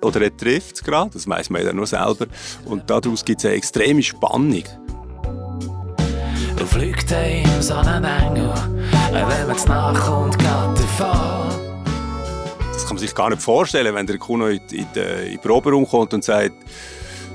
Oder 0.00 0.22
er 0.22 0.36
trifft 0.36 0.76
es 0.76 0.82
gerade, 0.82 1.10
das 1.10 1.28
weiß 1.28 1.50
man 1.50 1.64
ja 1.64 1.72
nur 1.72 1.86
selber. 1.86 2.26
Und 2.64 2.88
daraus 2.88 3.24
gibt 3.24 3.40
es 3.40 3.44
eine 3.44 3.54
extreme 3.54 4.02
Spannung. 4.02 4.64
Du 6.56 6.66
fliegt 6.66 7.10
ihm 7.10 7.62
so 7.62 7.74
einen 7.74 8.04
Engel, 8.04 8.52
wenn 9.12 9.22
man 9.22 9.56
es 9.56 9.66
nachkommt, 9.66 10.38
geht 10.38 10.48
davon. 10.48 11.60
Das 12.72 12.86
kann 12.86 12.96
man 12.96 12.98
sich 12.98 13.14
gar 13.14 13.30
nicht 13.30 13.42
vorstellen, 13.42 13.94
wenn 13.94 14.06
der 14.06 14.18
Kuno 14.18 14.46
in, 14.48 14.60
in, 14.70 14.78
in 14.78 14.86
den 14.94 15.38
Proberaum 15.40 15.86
kommt 15.86 16.14
und 16.14 16.24
sagt, 16.24 16.54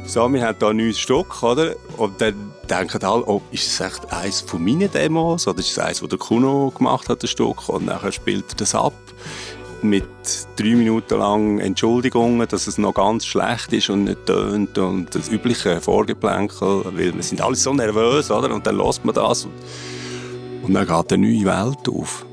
so, 0.06 0.30
wir 0.32 0.46
haben 0.46 0.56
hier 0.60 0.68
ein 0.68 0.78
neues 0.78 1.00
Stück, 1.00 1.41
oder? 1.41 1.76
Und 1.98 2.22
dann 2.22 2.52
denken 2.70 3.04
alle, 3.04 3.24
oh, 3.28 3.41
ist 3.52 3.68
es 3.68 3.80
echt 3.80 4.12
eines 4.13 4.41
von 4.41 4.63
meinen 4.63 4.91
Demos 4.91 5.48
oder 5.48 5.60
ist 5.60 5.72
es 5.72 5.80
eines, 5.80 6.00
das 6.00 6.10
der 6.10 6.20
Kuno 6.20 6.72
gemacht 6.76 7.10
hat, 7.10 7.24
das 7.24 7.32
Stück? 7.32 7.68
Und 7.70 7.86
nachher 7.86 8.12
spielt 8.12 8.46
er 8.52 8.56
das 8.58 8.76
ab 8.76 8.94
mit 9.82 10.06
drei 10.56 10.76
Minuten 10.76 11.20
lang 11.20 11.60
Entschuldigungen, 11.60 12.48
dass 12.48 12.68
es 12.68 12.78
noch 12.78 12.94
ganz 12.94 13.26
schlecht 13.26 13.74
ist 13.74 13.89
und 13.89 14.06
nicht 14.06 14.26
tönt 14.26 14.78
und 14.78 15.13
das 15.13 15.30
übliche 15.30 15.82
Vorgeplänkel, 15.82 16.86
weil 16.86 17.13
wir 17.15 17.24
sind 17.24 17.41
alle 17.41 17.56
so 17.56 17.74
nervös, 17.74 18.32
oder? 18.32 18.54
Und 18.54 18.65
dann 18.65 18.78
lässt 18.78 19.06
man 19.06 19.15
das 19.15 19.46
und, 19.46 19.54
und 20.63 20.74
dann 20.74 20.88
geht 20.88 21.13
eine 21.13 21.28
neue 21.28 21.46
Welt 21.46 21.89
auf. 21.89 22.26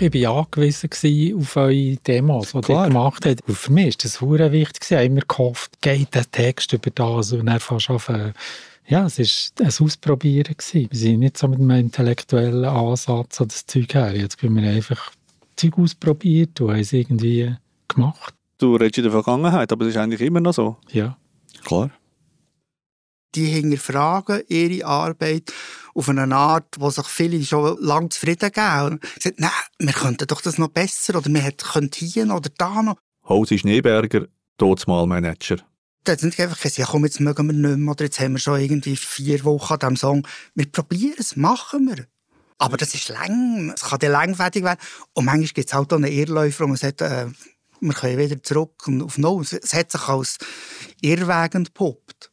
Ich 0.00 0.14
war 0.14 0.38
angewiesen 0.38 1.36
auf 1.36 1.56
eure 1.56 1.96
Demos, 1.96 2.52
die 2.52 2.72
ihr 2.72 2.84
gemacht 2.84 3.26
habt. 3.26 3.48
Und 3.48 3.58
für 3.58 3.72
mich 3.72 3.96
war 3.96 3.98
das 4.00 4.12
sehr 4.12 4.52
wichtig. 4.52 4.82
Ich 4.84 4.92
habe 4.92 5.04
immer 5.06 5.22
gehofft, 5.26 5.80
geht 5.80 6.14
der 6.14 6.30
Text 6.30 6.72
über 6.72 6.90
das 6.90 7.32
und 7.32 7.46
dann 7.46 7.58
fast 7.58 7.90
auf 7.90 8.08
ja, 8.86 9.04
es 9.04 9.18
war 9.18 9.66
ein 9.66 9.72
Ausprobieren. 9.80 10.54
Wir 10.72 10.88
sind 10.92 11.18
nicht 11.18 11.36
so 11.36 11.48
mit 11.48 11.58
einem 11.58 11.70
intellektuellen 11.72 12.64
Ansatz 12.64 13.40
an 13.40 13.48
das 13.48 13.66
Zeug 13.66 13.92
her. 13.92 14.16
Jetzt 14.16 14.42
haben 14.42 14.56
wir 14.56 14.70
einfach 14.70 15.12
Zeug 15.56 15.76
ausprobiert 15.76 16.60
und 16.60 16.70
haben 16.70 16.78
es 16.78 16.92
irgendwie 16.92 17.54
gemacht. 17.88 18.34
Du 18.58 18.76
redest 18.76 18.98
in 18.98 19.04
der 19.04 19.12
Vergangenheit, 19.12 19.72
aber 19.72 19.84
es 19.84 19.90
ist 19.90 19.96
eigentlich 19.98 20.20
immer 20.20 20.40
noch 20.40 20.54
so. 20.54 20.76
Ja. 20.90 21.18
Klar. 21.64 21.90
Die 23.34 23.46
hinterfragen 23.46 24.42
ihre 24.48 24.86
Arbeit 24.86 25.52
auf 25.98 26.08
eine 26.08 26.34
Art, 26.34 26.76
wo 26.78 26.90
sich 26.90 27.06
viele 27.06 27.42
schon 27.44 27.76
lange 27.80 28.10
zufrieden 28.10 28.52
geben. 28.52 28.84
Und 28.84 29.04
sagen, 29.20 29.36
nein, 29.38 29.50
wir 29.78 29.92
könnten 29.92 30.26
doch 30.28 30.40
das 30.40 30.56
noch 30.56 30.68
besser 30.68 31.16
oder 31.16 31.28
wir 31.28 31.52
könnten 31.52 32.06
hier 32.06 32.32
oder 32.32 32.50
da 32.56 32.82
noch. 32.82 32.98
Hausi 33.28 33.58
Schneeberger, 33.58 34.26
mal 34.86 35.06
Manager. 35.06 35.56
Da 36.04 36.12
hat 36.12 36.22
nicht 36.22 36.40
einfach 36.40 36.56
gesagt, 36.56 36.78
ja 36.78 36.86
komm, 36.86 37.04
jetzt 37.04 37.20
mögen 37.20 37.46
wir 37.48 37.52
nicht 37.52 37.78
mehr 37.78 37.90
oder 37.90 38.04
jetzt 38.04 38.20
haben 38.20 38.32
wir 38.32 38.38
schon 38.38 38.60
irgendwie 38.60 38.96
vier 38.96 39.44
Wochen 39.44 39.72
an 39.74 39.78
diesem 39.80 39.96
Song. 39.96 40.28
Wir 40.54 40.70
probieren 40.70 41.16
es, 41.18 41.36
machen 41.36 41.88
wir. 41.88 42.06
Aber 42.58 42.76
das 42.76 42.94
ist 42.94 43.08
lang, 43.08 43.72
es 43.74 43.82
kann 43.82 43.98
dann 43.98 44.12
langfädig 44.12 44.64
werden. 44.64 44.80
Und 45.14 45.24
manchmal 45.26 45.48
gibt 45.48 45.68
es 45.68 45.74
halt 45.74 45.92
auch 45.92 45.96
einen 45.96 46.12
Irrläufer, 46.12 46.64
wo 46.64 46.68
man 46.68 46.76
sagt, 46.76 47.02
äh, 47.02 47.26
wir 47.80 47.94
können 47.94 48.18
wieder 48.18 48.42
zurück 48.42 48.88
auf 49.02 49.18
Null. 49.18 49.42
Es 49.42 49.74
hat 49.74 49.92
sich 49.92 50.08
als 50.08 50.38
Irrweg 51.00 51.54
entpuppt. 51.54 52.30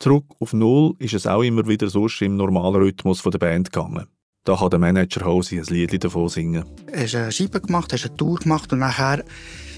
Zurück 0.00 0.24
auf 0.38 0.54
Null 0.54 0.94
ist 0.98 1.12
es 1.12 1.26
auch 1.26 1.42
immer 1.42 1.68
wieder 1.68 1.90
sonst 1.90 2.22
im 2.22 2.36
normalen 2.36 2.76
Rhythmus 2.76 3.22
der 3.22 3.38
Band 3.38 3.70
gegangen. 3.70 4.06
Da 4.44 4.56
kann 4.56 4.70
der 4.70 4.78
Manager 4.78 5.26
Hausi 5.26 5.58
ein 5.58 5.66
Lied 5.66 6.02
davon 6.02 6.30
singen. 6.30 6.64
Hat 6.90 7.14
eine 7.14 7.30
Scheibe 7.30 7.60
gemacht, 7.60 7.92
hast 7.92 8.06
eine 8.06 8.16
Tour 8.16 8.38
gemacht 8.38 8.72
und 8.72 8.78
nachher 8.78 9.22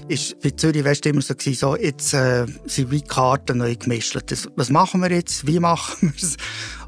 ist 0.07 0.39
bei 0.39 0.51
Zürich 0.51 0.85
West 0.85 1.05
immer 1.05 1.21
so, 1.21 1.33
so 1.37 1.75
jetzt 1.75 2.13
äh, 2.13 2.45
sind 2.65 2.91
wie 2.91 3.01
Karten 3.01 3.57
neu 3.57 3.75
gemischt. 3.75 4.17
Das, 4.27 4.47
was 4.55 4.69
machen 4.69 5.01
wir 5.01 5.11
jetzt? 5.11 5.45
Wie 5.45 5.59
machen 5.59 6.13
wir 6.15 6.23
es? 6.23 6.37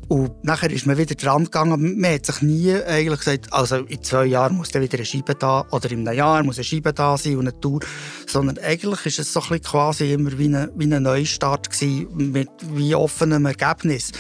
Und 0.08 0.44
nachher 0.44 0.72
ist 0.72 0.86
man 0.86 0.98
wieder 0.98 1.16
dran 1.16 1.46
gegangen. 1.46 2.00
Man 2.00 2.14
hat 2.14 2.26
sich 2.26 2.42
nie 2.42 2.76
eigentlich 2.76 3.20
gesagt, 3.20 3.52
also 3.52 3.78
in 3.78 4.04
zwei 4.04 4.26
Jahren 4.26 4.56
muss 4.56 4.70
dann 4.70 4.84
wieder 4.84 4.98
eine 4.98 5.06
Scheibe 5.06 5.34
da 5.34 5.66
oder 5.72 5.92
in 5.92 6.08
einem 6.08 6.18
Jahr 6.18 6.44
muss 6.44 6.58
eine 6.58 6.64
Scheibe 6.64 6.94
da 6.94 7.18
sein 7.18 7.38
und 7.38 7.48
eine 7.48 7.60
Tour. 7.60 7.80
Sondern 8.28 8.60
eigentlich 8.60 9.06
ist 9.08 9.20
es 9.20 9.34
so 9.34 9.42
ein 9.50 9.62
quasi 9.62 10.14
immer 10.14 10.38
wie 10.38 10.56
ein, 10.56 10.70
wie 10.76 10.94
ein 10.94 11.02
Neustart 11.02 11.72
gewesen, 11.72 12.32
mit 12.32 12.50
wie 12.74 12.94
offenem 12.94 13.46
Ergebnis. 13.46 14.12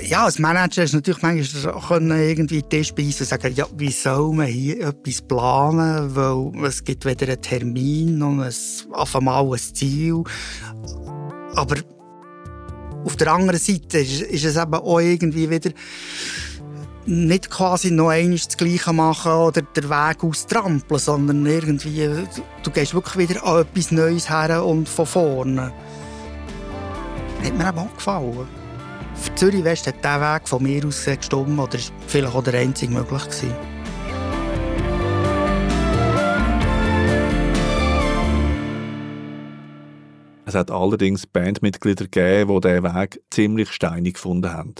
Ja, 0.00 0.24
als 0.24 0.38
Manager 0.38 0.84
ist 0.84 0.94
natürlich 0.94 1.22
manchmal 1.22 1.80
können 1.82 2.18
irgendwie 2.18 2.62
Tisch 2.62 2.92
und 2.92 3.12
sagen, 3.12 3.54
ja, 3.54 3.66
wie 3.76 3.90
soll 3.90 4.32
man 4.32 4.46
hier 4.46 4.88
etwas 4.88 5.20
planen, 5.20 6.16
weil 6.16 6.64
es 6.64 6.82
gibt 6.82 7.04
weder 7.04 7.26
einen 7.26 7.42
Termin 7.42 8.22
und 8.22 8.40
es, 8.40 8.86
auf 8.92 9.14
einmal 9.14 9.44
ein 9.44 9.58
Ziel. 9.58 10.22
Aber 11.54 11.76
auf 13.04 13.16
der 13.16 13.32
anderen 13.32 13.60
Seite 13.60 13.98
ist, 13.98 14.22
ist 14.22 14.44
es 14.44 14.56
eben 14.56 14.74
auch 14.74 15.00
irgendwie 15.00 15.50
wieder 15.50 15.70
nicht 17.04 17.50
quasi 17.50 17.90
noch 17.90 18.10
einmal 18.10 18.38
das 18.38 18.56
Gleiche 18.56 18.92
machen 18.92 19.32
oder 19.32 19.62
den 19.62 19.90
Weg 19.90 20.22
austrampeln, 20.22 21.00
sondern 21.00 21.44
irgendwie, 21.46 22.08
du 22.62 22.70
gehst 22.70 22.94
wirklich 22.94 23.28
wieder 23.28 23.44
an 23.44 23.62
etwas 23.62 23.90
Neues 23.90 24.30
her 24.30 24.64
und 24.64 24.88
von 24.88 25.06
vorne. 25.06 25.72
Hat 27.42 27.58
mir 27.58 27.68
eben 27.68 27.78
auch 27.78 27.94
gefallen. 27.96 28.46
Für 29.14 29.34
Zürich 29.34 29.64
West 29.64 29.86
hat 29.86 29.96
dieser 30.02 30.20
Weg 30.20 30.48
von 30.48 30.62
mir 30.62 30.86
aus 30.86 31.04
gestimmt 31.04 31.58
oder 31.58 31.74
ist 31.74 31.92
vielleicht 32.06 32.34
auch 32.34 32.44
der 32.44 32.54
einzige 32.54 32.92
möglich 32.92 33.24
gewesen. 33.24 33.71
Es 40.52 40.58
hat 40.58 40.70
allerdings 40.70 41.26
Bandmitglieder 41.26 42.04
gegeben, 42.04 42.52
die 42.54 42.68
diesen 42.68 42.84
Weg 42.84 43.22
ziemlich 43.30 43.70
steinig 43.70 44.14
gefunden 44.16 44.52
haben. 44.52 44.74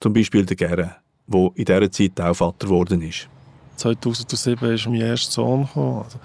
Zum 0.00 0.14
Beispiel 0.14 0.46
der 0.46 0.56
Gerre, 0.56 0.96
der 1.26 1.50
in 1.54 1.66
dieser 1.66 1.90
Zeit 1.90 2.18
auch 2.18 2.32
Vater 2.32 2.66
geworden 2.66 3.02
ist. 3.02 3.28
2007 3.76 4.72
ist 4.72 4.86
mein 4.86 5.02
erster 5.02 5.32
Sohn 5.32 5.66
gekommen. 5.66 6.02
Also, 6.02 6.18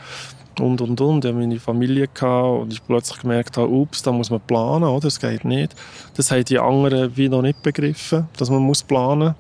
und, 0.64 0.80
und, 0.80 1.02
und. 1.02 1.26
Ich 1.26 1.32
hatte 1.32 1.38
meine 1.38 1.60
Familie 1.60 2.08
und 2.24 2.72
ich 2.72 2.82
plötzlich 2.88 3.20
gemerkt 3.20 3.58
habe, 3.58 3.68
ups, 3.68 4.04
da 4.04 4.14
muss 4.14 4.30
man 4.30 4.40
planen, 4.40 4.86
oder? 4.86 5.02
Das 5.02 5.20
geht 5.20 5.44
nicht. 5.44 5.76
Das 6.16 6.32
haben 6.32 6.46
die 6.46 6.58
anderen 6.58 7.18
wie 7.18 7.28
noch 7.28 7.42
nicht 7.42 7.62
begriffen, 7.62 8.30
dass 8.38 8.50
man 8.50 8.62
muss 8.62 8.84
planen 8.84 9.36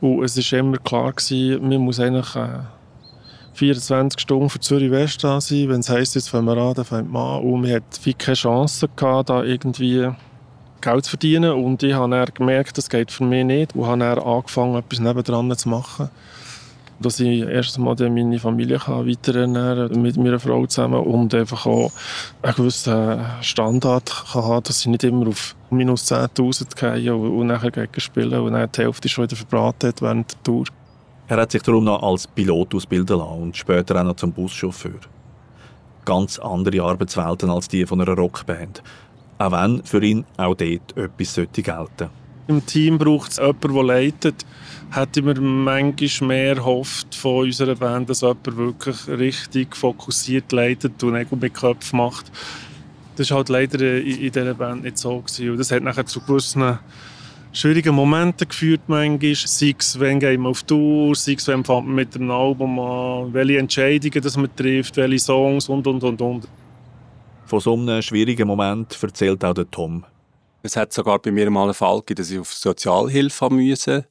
muss. 0.00 0.18
Und 0.18 0.24
es 0.26 0.52
war 0.52 0.58
immer 0.60 0.76
klar, 0.76 1.12
gewesen, 1.12 1.68
man 1.68 1.80
muss 1.80 1.98
eigentlich... 1.98 2.36
Äh, 3.54 3.58
24 3.58 4.20
Stunden 4.20 4.50
für 4.50 4.60
Zürich 4.60 4.90
West 4.90 5.22
da 5.24 5.40
sein. 5.40 5.68
Wenn 5.68 5.80
es 5.80 5.88
heisst, 5.88 6.14
jetzt 6.14 6.28
fangen 6.28 6.46
wir 6.46 6.56
an, 6.56 6.74
dann 6.74 6.84
fängt 6.84 7.10
man 7.10 7.38
an. 7.38 7.44
Und 7.44 7.64
wir 7.64 7.76
hatten 7.76 8.18
keine 8.18 8.34
Chance, 8.34 8.88
gehabt, 8.94 9.30
da 9.30 9.42
irgendwie 9.42 10.10
Geld 10.80 11.04
zu 11.04 11.10
verdienen. 11.10 11.52
Und 11.52 11.82
ich 11.82 11.94
habe 11.94 12.10
dann 12.10 12.26
gemerkt, 12.34 12.78
das 12.78 12.88
geht 12.88 13.10
für 13.10 13.24
mich 13.24 13.44
nicht. 13.44 13.74
Und 13.74 13.86
habe 13.86 13.98
dann 13.98 14.18
angefangen, 14.18 14.76
etwas 14.76 15.00
nebendran 15.00 15.56
zu 15.56 15.68
machen. 15.68 16.10
Dass 17.00 17.18
ich 17.18 17.42
erst 17.42 17.76
einmal 17.76 17.96
meine 18.08 18.38
Familie 18.38 18.78
kann 18.78 19.08
weiterernähren 19.08 20.00
mit 20.00 20.16
meiner 20.16 20.38
Frau 20.38 20.64
zusammen 20.66 21.00
und 21.00 21.34
einfach 21.34 21.66
auch 21.66 21.90
einen 22.40 22.54
gewissen 22.54 23.20
Standard 23.40 24.12
kann 24.32 24.44
haben, 24.44 24.62
dass 24.62 24.80
ich 24.80 24.86
nicht 24.86 25.02
immer 25.02 25.26
auf 25.26 25.56
minus 25.70 26.10
10'000 26.10 27.00
gehe 27.00 27.14
und, 27.14 27.48
nachher 27.48 27.88
spielen 27.96 28.40
und 28.40 28.52
dann 28.52 28.70
die 28.70 28.82
Hälfte 28.82 29.08
schon 29.08 29.24
wieder 29.24 29.34
verbraten 29.34 29.88
hat 29.88 30.02
während 30.02 30.32
der 30.32 30.42
Tour. 30.44 30.66
Er 31.26 31.38
hat 31.38 31.52
sich 31.52 31.62
darum 31.62 31.84
noch 31.84 32.02
als 32.02 32.26
Pilot 32.26 32.74
ausbilden 32.74 33.18
lassen 33.18 33.42
und 33.42 33.56
später 33.56 33.98
auch 33.98 34.04
noch 34.04 34.16
zum 34.16 34.32
Buschauffeur. 34.32 35.00
Ganz 36.04 36.38
andere 36.38 36.82
Arbeitswelten 36.82 37.48
als 37.48 37.66
die 37.68 37.86
von 37.86 38.00
einer 38.00 38.14
Rockband. 38.14 38.82
Auch 39.38 39.52
wenn 39.52 39.82
für 39.84 40.04
ihn 40.04 40.26
auch 40.36 40.54
dort 40.54 40.96
etwas 40.96 41.34
sollte 41.34 41.62
gelten 41.62 42.10
Im 42.46 42.64
Team 42.66 42.98
braucht 42.98 43.32
es 43.32 43.38
jemanden, 43.38 43.72
der 43.72 43.84
leitet. 43.84 44.46
Hätte 44.90 45.22
mir 45.22 45.40
manchmal 45.40 46.28
mehr 46.28 46.54
gehofft 46.56 47.14
von 47.14 47.46
unserer 47.46 47.74
Band, 47.74 48.10
dass 48.10 48.20
jemand 48.20 48.56
wirklich 48.58 49.08
richtig 49.08 49.74
fokussiert 49.74 50.52
leitet 50.52 51.02
und 51.02 51.14
Nägel 51.14 51.38
mit 51.38 51.54
Köpfen 51.54 51.96
macht. 51.96 52.30
Das 53.16 53.30
war 53.30 53.38
halt 53.38 53.48
leider 53.48 53.80
in 53.80 54.30
dieser 54.30 54.54
Band 54.54 54.82
nicht 54.82 54.98
so. 54.98 55.20
Gewesen. 55.20 55.50
Und 55.52 55.56
das 55.56 55.70
hat 55.70 55.82
nachher 55.82 56.04
zu 56.04 56.20
gewissen 56.20 56.78
schwierige 57.54 57.92
Momente 57.92 58.46
geführt 58.46 58.82
manchmal. 58.88 59.34
Sei 59.34 59.74
es, 59.78 59.98
wenn 59.98 60.20
gehen 60.20 60.42
wir 60.42 60.50
auf 60.50 60.62
Tour, 60.64 61.14
sei 61.14 61.34
es, 61.34 61.46
wenn 61.48 61.64
fängt 61.64 61.86
man 61.86 61.94
mit 61.94 62.14
dem 62.14 62.30
Album 62.30 62.78
an, 62.78 63.32
welche 63.32 63.58
Entscheidungen 63.58 64.22
das 64.22 64.36
man 64.36 64.54
trifft, 64.54 64.96
welche 64.96 65.18
Songs 65.18 65.68
und, 65.68 65.86
und, 65.86 66.02
und, 66.02 66.20
und. 66.20 66.48
Von 67.46 67.60
so 67.60 67.74
einem 67.74 68.02
schwierigen 68.02 68.48
Moment 68.48 68.98
erzählt 69.00 69.44
auch 69.44 69.54
der 69.54 69.70
Tom. 69.70 70.04
Es 70.62 70.76
hat 70.76 70.92
sogar 70.92 71.18
bei 71.18 71.30
mir 71.30 71.50
mal 71.50 71.64
einen 71.64 71.74
Fall 71.74 71.98
gegeben, 72.00 72.18
dass 72.18 72.30
ich 72.30 72.38
auf 72.38 72.52
Sozialhilfe 72.52 73.50
musste, 73.50 74.06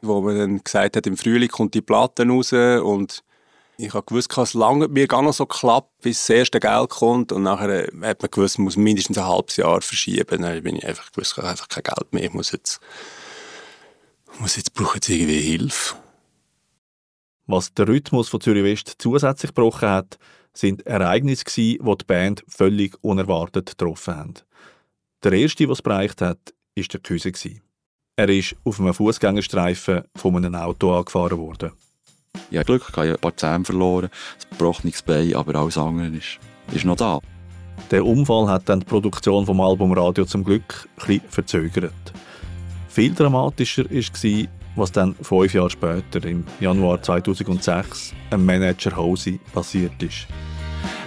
wo 0.00 0.20
man 0.22 0.36
dann 0.36 0.64
gesagt 0.64 0.96
hat, 0.96 1.06
im 1.06 1.16
Frühling 1.16 1.48
kommt 1.48 1.74
die 1.74 1.82
Platte 1.82 2.26
raus 2.26 2.52
und 2.52 3.22
ich 3.76 3.92
habe 3.92 4.06
gewusst, 4.06 4.36
es 4.36 4.54
lange 4.54 4.88
mir 4.88 5.06
gar 5.06 5.22
noch 5.22 5.32
so 5.32 5.46
klappt, 5.46 6.00
bis 6.02 6.20
das 6.20 6.30
erste 6.30 6.60
Geld 6.60 6.90
kommt 6.90 7.32
und 7.32 7.42
nachher 7.42 7.88
hat 8.02 8.22
man 8.22 8.30
gewusst, 8.30 8.58
man 8.58 8.64
muss 8.64 8.76
mindestens 8.76 9.18
ein 9.18 9.26
halbes 9.26 9.56
Jahr 9.56 9.80
verschieben. 9.80 10.42
Dann 10.42 10.62
bin 10.62 10.76
ich 10.76 10.86
einfach 10.86 11.10
gewusst, 11.10 11.32
ich 11.32 11.38
habe 11.38 11.48
einfach 11.48 11.68
kein 11.68 11.82
Geld 11.82 12.12
mehr, 12.12 12.24
ich 12.24 12.32
muss 12.32 12.52
jetzt, 12.52 12.80
muss 14.38 14.56
jetzt 14.56 14.74
brauche 14.74 14.96
jetzt 14.96 15.08
irgendwie 15.08 15.40
Hilfe. 15.40 15.96
Was 17.46 17.74
der 17.74 17.88
Rhythmus 17.88 18.28
von 18.28 18.40
Zürich 18.40 18.64
West 18.64 18.94
zusätzlich 18.98 19.54
gebrochen 19.54 19.88
hat, 19.88 20.18
sind 20.54 20.86
Ereignisse 20.86 21.44
die 21.44 21.78
die 21.78 22.04
Band 22.06 22.44
völlig 22.48 22.96
unerwartet 23.02 23.66
getroffen 23.70 24.16
haben. 24.16 24.34
Der 25.24 25.32
erste, 25.32 25.68
was 25.68 25.78
es 25.78 25.82
bereicht 25.82 26.20
hat, 26.22 26.54
war 26.76 26.84
der 26.84 27.00
Küse. 27.00 27.32
Er 28.16 28.28
ist 28.28 28.54
auf 28.64 28.78
einem 28.78 28.94
Fußgängerstreifen 28.94 30.04
von 30.14 30.36
einem 30.36 30.54
Auto 30.54 30.96
angefahren 30.96 31.38
worden. 31.38 31.72
Ich 32.50 32.58
habe 32.58 32.66
Glück, 32.66 32.86
ich 32.88 32.96
habe 32.96 33.10
ein 33.10 33.18
paar 33.18 33.36
Zähne 33.36 33.64
verloren, 33.64 34.06
ein 34.06 34.50
gebrochenes 34.50 35.02
Bein, 35.02 35.34
aber 35.34 35.54
alles 35.56 35.76
andere 35.78 36.08
ist, 36.08 36.38
ist 36.72 36.84
noch 36.84 36.96
da. 36.96 37.20
Der 37.90 38.04
Unfall 38.04 38.48
hat 38.48 38.68
dann 38.68 38.80
die 38.80 38.86
Produktion 38.86 39.46
vom 39.46 39.60
Album 39.60 39.92
Radio 39.92 40.24
zum 40.24 40.44
Glück 40.44 40.88
ein 41.06 41.20
verzögert. 41.28 41.92
Viel 42.88 43.14
dramatischer 43.14 43.84
war, 43.90 44.48
was 44.76 44.92
dann 44.92 45.14
fünf 45.20 45.52
Jahre 45.54 45.70
später, 45.70 46.24
im 46.24 46.44
Januar 46.60 47.02
2006, 47.02 48.14
einem 48.30 48.46
Manager 48.46 48.96
Hose 48.96 49.38
passiert 49.52 50.00
ist. 50.02 50.26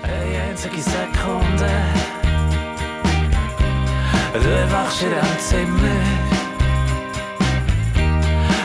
Eine 0.03 0.41
einzige 0.49 0.81
Sekunde, 0.81 1.69
du 4.33 4.49
erwachst 4.49 5.03
in 5.03 5.09
diesem 5.09 5.39
Zimmer, 5.39 6.01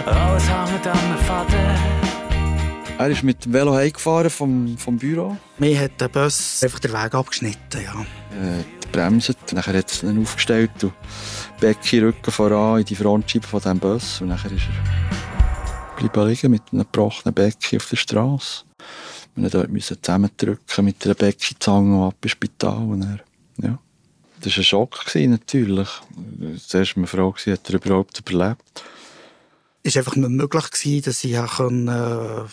alles 0.06 0.48
hängt 0.48 0.86
an 0.86 0.98
den 1.08 1.24
Faden. 1.24 2.01
Er 3.02 3.10
ist 3.10 3.24
mit 3.24 3.44
dem 3.44 3.52
Velo 3.52 3.74
heimgefahren 3.74 4.30
vom, 4.30 4.78
vom 4.78 4.96
Büro. 4.96 5.36
Mir 5.58 5.80
hat 5.80 6.00
der 6.00 6.06
Bus 6.06 6.62
einfach 6.62 6.78
den 6.78 6.92
Weg 6.92 7.12
abgeschnitten, 7.12 7.82
ja. 7.82 8.00
Äh, 8.00 8.62
bremset, 8.92 9.52
nachher 9.52 9.76
hat 9.76 9.90
es 9.90 10.04
ihn 10.04 10.22
aufgestellt 10.22 10.70
und 10.84 10.92
Becky 11.58 11.98
Rücken 11.98 12.30
voran 12.30 12.78
in 12.78 12.84
die 12.84 12.94
Frontscheibe 12.94 13.44
von 13.44 13.58
diesem 13.58 13.80
Bus. 13.80 14.20
Und 14.20 14.28
nachher 14.28 14.52
ist 14.52 14.68
er 14.68 16.08
bleiben 16.08 16.28
liegen 16.28 16.50
mit 16.52 16.62
einem 16.70 16.82
gebrochenen 16.82 17.34
Becky 17.34 17.76
auf 17.76 17.88
der 17.88 17.96
Straße. 17.96 18.62
Wir 19.34 19.50
dort 19.50 19.70
müssen 19.70 20.00
zusammendrücken 20.00 20.84
mit 20.84 21.04
einer 21.04 21.16
Becky-Zange 21.16 22.06
ab 22.06 22.14
ins 22.22 22.30
Spital. 22.30 22.84
Und 22.84 23.02
er, 23.02 23.66
ja. 23.66 23.78
Das 24.42 24.52
war 24.52 24.58
ein 24.58 24.64
Schock, 24.64 25.04
natürlich. 25.16 25.88
Zuerst 26.64 26.96
war 26.96 27.00
mir 27.00 27.08
froh, 27.08 27.34
hat 27.34 27.68
er 27.68 27.74
überhaupt 27.74 28.20
überlebt. 28.20 28.84
Es 29.82 29.94
war 29.94 30.00
einfach 30.00 30.16
nicht 30.16 30.28
möglich, 30.28 31.02
dass 31.02 31.24
ich 31.24 31.34
äh, 31.34 32.44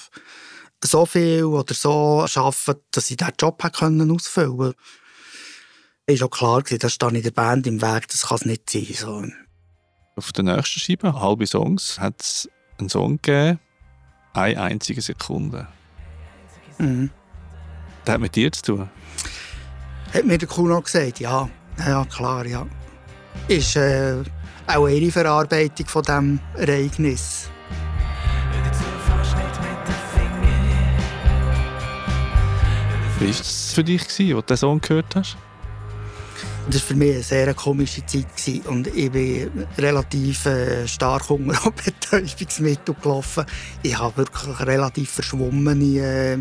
so 0.84 1.06
viel 1.06 1.44
oder 1.44 1.74
so 1.74 2.26
arbeiten 2.36 2.82
dass 2.92 3.12
ich 3.12 3.18
diesen 3.18 3.34
Job 3.40 3.64
ausfüllen 3.64 4.58
konnte. 4.58 4.76
Es 6.06 6.22
war 6.22 6.28
auch 6.28 6.32
klar, 6.32 6.64
dass 6.64 6.94
stehe 6.94 7.18
ich 7.18 7.24
der 7.24 7.32
Band 7.32 7.68
im 7.68 7.82
Weg, 7.82 8.08
das 8.08 8.28
kann 8.28 8.38
es 8.38 8.46
nicht 8.46 8.70
sein. 8.70 8.88
So. 8.94 9.24
Auf 10.16 10.32
der 10.32 10.44
nächsten 10.44 10.80
Scheibe, 10.80 11.14
«Halbe 11.14 11.46
Songs», 11.46 12.00
hat 12.00 12.22
es 12.22 12.50
einen 12.80 12.90
Song 12.90 13.18
gegeben, 13.22 13.60
«Eine 14.34 14.62
einzige 14.62 15.02
Sekunde». 15.02 15.68
Mhm. 16.80 17.12
Das 18.06 18.16
hat 18.16 18.22
mit 18.22 18.36
dir 18.36 18.52
zu 18.52 18.62
tun? 18.64 18.90
Hat 20.14 20.26
mir 20.26 20.38
der 20.38 20.48
Kuno 20.48 20.82
gesagt, 20.82 21.20
ja. 21.20 21.50
Ja, 21.78 22.04
klar, 22.06 22.46
ja. 22.46 22.66
Ist 23.48 23.76
äh, 23.76 24.24
auch 24.70 24.88
ihre 24.88 25.12
Verarbeitung 25.12 25.88
von 25.88 26.04
diesem 26.04 26.40
Ereignis. 26.56 27.50
Wie 33.20 33.26
war 33.26 33.32
es 33.32 33.74
für 33.74 33.84
dich, 33.84 34.02
als 34.04 34.16
du 34.16 34.24
diesen 34.24 34.58
Song 34.58 34.82
gehört 34.82 35.16
hast? 35.16 35.38
Das 36.68 36.82
war 36.82 36.88
für 36.88 36.96
mich 36.96 37.14
eine 37.16 37.24
sehr 37.24 37.54
komische 37.56 38.06
Zeit. 38.06 38.66
Und 38.68 38.88
ich 38.88 39.12
bin 39.12 39.50
relativ 39.78 40.46
äh, 40.46 40.88
stark 40.88 41.30
unter 41.32 41.72
Betäubungsmittel 41.86 42.96
gelaufen. 43.02 43.46
Ich 43.82 43.98
habe 43.98 44.18
wirklich 44.18 44.60
relativ 44.60 45.10
verschwommene 45.10 46.00
äh, 46.00 46.38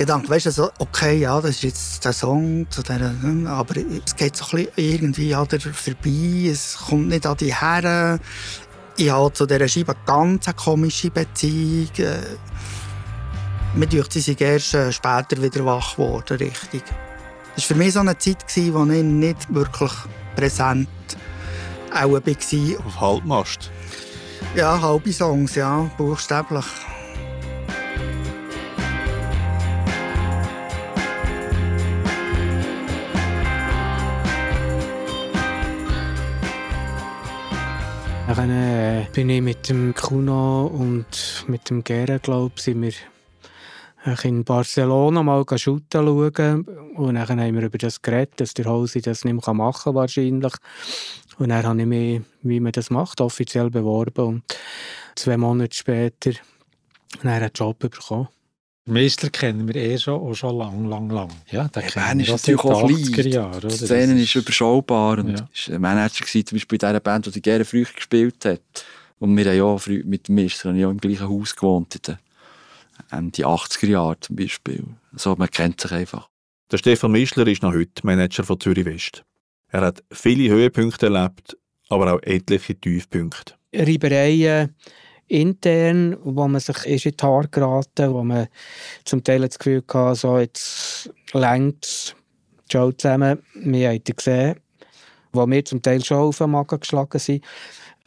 Gedanken. 0.00 0.30
Weißt 0.30 0.46
du, 0.46 0.48
also, 0.48 0.70
okay, 0.78 1.18
ja, 1.18 1.38
das 1.42 1.50
ist 1.50 1.62
jetzt 1.62 2.04
der 2.06 2.14
Song 2.14 2.66
zu 2.70 2.82
dieser, 2.82 3.12
aber 3.48 3.74
es 3.76 4.16
geht 4.16 4.34
so 4.34 4.46
ein 4.56 4.64
bisschen 4.64 4.72
irgendwie 4.74 5.34
an 5.34 5.46
der 5.46 5.60
vorbei. 5.60 6.48
Es 6.50 6.78
kommt 6.88 7.08
nicht 7.08 7.26
an 7.26 7.36
die 7.36 7.54
Herren. 7.54 8.18
Ich 8.96 9.10
habe 9.10 9.30
zu 9.34 9.44
dieser 9.44 9.68
Scheibe 9.68 9.94
eine 9.94 10.04
ganz 10.06 10.46
komische 10.56 11.10
Beziehung. 11.10 11.90
Äh, 11.98 12.16
mir 13.74 13.86
dachte, 13.88 14.12
sie 14.12 14.20
sind 14.20 14.40
erst 14.40 14.72
äh, 14.72 14.90
später 14.90 15.42
wieder 15.42 15.66
wach 15.66 15.96
geworden, 15.96 16.38
richtig. 16.38 16.82
Das 17.54 17.64
war 17.64 17.68
für 17.68 17.74
mich 17.74 17.92
so 17.92 18.00
eine 18.00 18.16
Zeit, 18.16 18.42
wo 18.72 18.84
ich 18.84 19.02
nicht 19.02 19.54
wirklich 19.54 19.92
präsent 20.34 20.88
auch 21.92 22.10
war. 22.10 22.86
Auf 22.86 23.00
Halbmast? 23.02 23.70
Ja, 24.56 24.80
halbe 24.80 25.12
Songs, 25.12 25.56
ja, 25.56 25.90
buchstäblich. 25.98 26.64
Dann 38.36 38.50
äh, 38.50 39.06
bin 39.12 39.28
ich 39.28 39.42
mit 39.42 39.68
dem 39.68 39.92
Kuno 39.92 40.66
und 40.66 41.44
mit 41.48 41.68
dem 41.68 41.82
Gera, 41.82 42.18
glaube 42.18 42.52
ich, 42.56 42.62
sind 42.62 42.80
wir 42.80 42.92
in 44.22 44.44
Barcelona 44.44 45.22
mal 45.22 45.44
schauen. 45.56 45.82
Und 46.94 47.14
dann 47.16 47.28
haben 47.28 47.54
wir 47.54 47.62
über 47.62 47.78
das 47.78 48.00
geredet, 48.00 48.40
dass 48.40 48.54
der 48.54 48.66
Hose 48.66 49.00
das 49.00 49.24
nicht 49.24 49.34
mehr 49.34 49.54
machen 49.54 49.82
kann, 49.82 49.94
wahrscheinlich. 49.96 50.52
Und 51.38 51.48
dann 51.48 51.66
habe 51.66 51.80
ich 51.80 51.86
mich, 51.86 52.22
wie 52.42 52.60
man 52.60 52.70
das 52.70 52.90
macht, 52.90 53.20
offiziell 53.20 53.68
beworben. 53.68 54.24
Und 54.24 54.42
zwei 55.16 55.36
Monate 55.36 55.74
später 55.76 56.30
dann 57.22 57.32
einen 57.32 57.50
Job 57.52 57.80
bekommen. 57.80 58.28
Meister 58.86 59.30
kennen 59.30 59.68
wir 59.68 59.76
eh 59.76 59.98
schon, 59.98 60.14
auch 60.14 60.34
schon 60.34 60.56
lang, 60.56 60.88
lang, 60.88 61.10
lang. 61.10 61.30
Ja, 61.50 61.68
der 61.68 61.82
ja, 61.82 61.90
Bern 61.94 62.20
ist 62.20 62.30
natürlich 62.30 62.60
auch 62.60 62.86
klein. 62.86 63.60
Die 63.62 63.70
Szene 63.70 64.22
ist 64.22 64.34
überschaubar. 64.34 65.18
Und 65.18 65.38
ja. 65.38 65.48
ist 65.52 65.70
ein 65.70 65.80
Manager 65.80 66.24
gewesen, 66.24 66.46
zum 66.46 66.56
Beispiel 66.56 66.76
in 66.76 66.80
dieser 66.80 67.00
Band, 67.00 67.34
die 67.34 67.42
gerne 67.42 67.64
früh 67.64 67.84
gespielt 67.84 68.44
hat. 68.44 68.60
Und 69.18 69.36
wir 69.36 69.44
haben 69.44 69.56
ja 69.56 69.78
früh 69.78 70.02
mit 70.04 70.28
dem 70.28 70.36
Meister 70.36 70.72
ja 70.72 70.90
im 70.90 70.98
gleichen 70.98 71.28
Haus 71.28 71.54
gewohnt. 71.54 71.94
In 71.94 72.02
den 72.02 72.18
Ende 73.10 73.46
80er 73.46 73.86
Jahre 73.86 74.20
zum 74.20 74.36
Beispiel. 74.36 74.84
Also 75.12 75.36
man 75.36 75.50
kennt 75.50 75.80
sich 75.80 75.92
einfach. 75.92 76.28
Der 76.70 76.78
Stefan 76.78 77.12
Mischler 77.12 77.46
ist 77.46 77.62
noch 77.62 77.74
heute 77.74 78.04
Manager 78.04 78.44
von 78.44 78.58
Zürich 78.58 78.84
West. 78.84 79.24
Er 79.68 79.82
hat 79.82 80.02
viele 80.10 80.52
Höhepunkte 80.52 81.06
erlebt, 81.06 81.56
aber 81.88 82.14
auch 82.14 82.22
etliche 82.22 82.74
Tiefpunkte. 82.74 83.54
Reibereien 83.74 84.74
intern, 85.30 86.16
wo 86.24 86.48
man 86.48 86.60
sich 86.60 86.84
ist 86.86 87.06
in 87.06 87.16
die 87.16 87.24
Haare 87.24 87.48
geraten, 87.48 88.12
wo 88.12 88.22
man 88.22 88.48
zum 89.04 89.22
Teil 89.22 89.42
das 89.42 89.58
Gefühl 89.58 89.82
hatte, 89.88 90.16
so 90.16 90.38
jetzt 90.38 91.10
längt 91.32 91.84
es 91.84 92.16
schon 92.70 92.98
zusammen. 92.98 93.38
Wir 93.54 93.90
haben 93.90 94.02
gesehen, 94.04 94.56
wo 95.32 95.46
wir 95.46 95.64
zum 95.64 95.80
Teil 95.80 96.04
schon 96.04 96.18
auf 96.18 96.38
den 96.38 96.50
Magen 96.50 96.80
geschlagen 96.80 97.18
sind. 97.18 97.44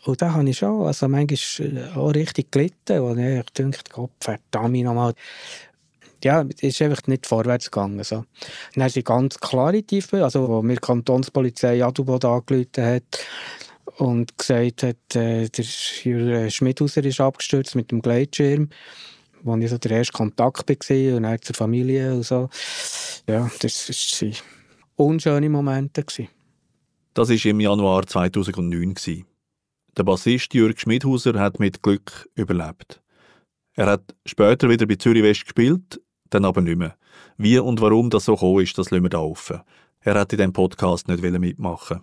Und 0.05 0.21
da 0.21 0.33
habe 0.33 0.49
ich 0.49 0.57
schon 0.57 0.86
also 0.86 1.07
manchmal 1.07 1.91
auch 1.95 2.13
richtig 2.13 2.51
gelitten, 2.51 3.01
wo 3.01 3.15
ich 3.15 3.45
dachte, 3.53 3.89
Gott 3.89 4.12
verdammt 4.19 4.83
nochmal. 4.83 5.13
Ja, 6.21 6.41
es 6.41 6.62
ist 6.62 6.81
einfach 6.81 7.07
nicht 7.07 7.25
vorwärts 7.25 7.71
gegangen. 7.71 8.03
So. 8.03 8.25
Dann 8.75 8.89
sind 8.89 9.05
ganz 9.05 9.39
klare 9.39 9.81
Tiefen, 9.81 10.21
also 10.21 10.47
wo 10.47 10.62
mir 10.62 10.75
die 10.75 10.79
Kantonspolizei 10.79 11.83
Adelboden 11.83 12.29
angerufen 12.29 12.86
hat 12.86 13.19
und 13.97 14.38
gesagt 14.38 14.84
hat, 14.84 15.15
äh, 15.15 15.49
der 15.49 15.65
Jürgen 16.03 16.51
Schmidhauser 16.51 17.03
ist 17.03 17.21
abgestürzt 17.21 17.75
mit 17.75 17.91
dem 17.91 18.01
Gleitschirm, 18.01 18.69
wo 19.43 19.56
ich 19.58 19.69
so 19.69 19.77
der 19.77 19.91
erste 19.91 20.13
Kontakt 20.13 20.69
war 20.69 21.15
und 21.15 21.23
dann 21.23 21.41
zur 21.41 21.56
Familie 21.56 22.13
und 22.13 22.23
so. 22.23 22.49
Ja, 23.27 23.49
das 23.60 23.89
waren 23.89 24.36
unschöne 24.95 25.49
Momente. 25.49 26.06
Das 27.13 27.29
war 27.29 27.45
im 27.45 27.60
Januar 27.60 28.06
2009. 28.06 29.25
Der 29.95 30.03
Bassist 30.03 30.53
Jürg 30.53 30.79
Schmidhauser 30.79 31.39
hat 31.39 31.60
mit 31.60 31.84
Glück 31.84 32.29
überlebt. 32.36 33.01
Er 33.75 33.88
hat 33.88 34.15
später 34.25 34.69
wieder 34.69 34.86
bei 34.86 34.95
Zürich 34.95 35.23
West 35.23 35.43
gespielt, 35.43 36.01
dann 36.29 36.45
aber 36.45 36.62
nicht 36.62 36.77
mehr. 36.77 36.95
Wie 37.38 37.60
und 37.60 37.82
warum 37.82 38.10
das 38.10 38.25
so 38.25 38.34
gekommen 38.34 38.62
ist, 38.62 38.77
das 38.77 38.91
lassen 38.91 39.03
wir 39.03 39.10
da 39.10 39.19
offen. 39.19 39.62
Er 40.01 40.15
hat 40.15 40.34
in 40.34 40.38
diesem 40.38 40.53
Podcast 40.53 41.08
nicht 41.08 41.21
mitmachen 41.21 42.01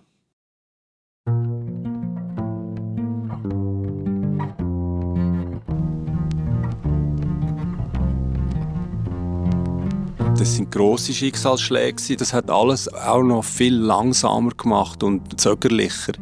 Das 10.40 10.56
sind 10.56 10.70
grosse 10.70 11.12
Schicksalsschläge. 11.12 12.16
Das 12.16 12.32
hat 12.32 12.48
alles 12.48 12.88
auch 12.88 13.22
noch 13.22 13.44
viel 13.44 13.74
langsamer 13.74 14.52
gemacht 14.52 15.02
und 15.02 15.38
zögerlicher 15.38 16.14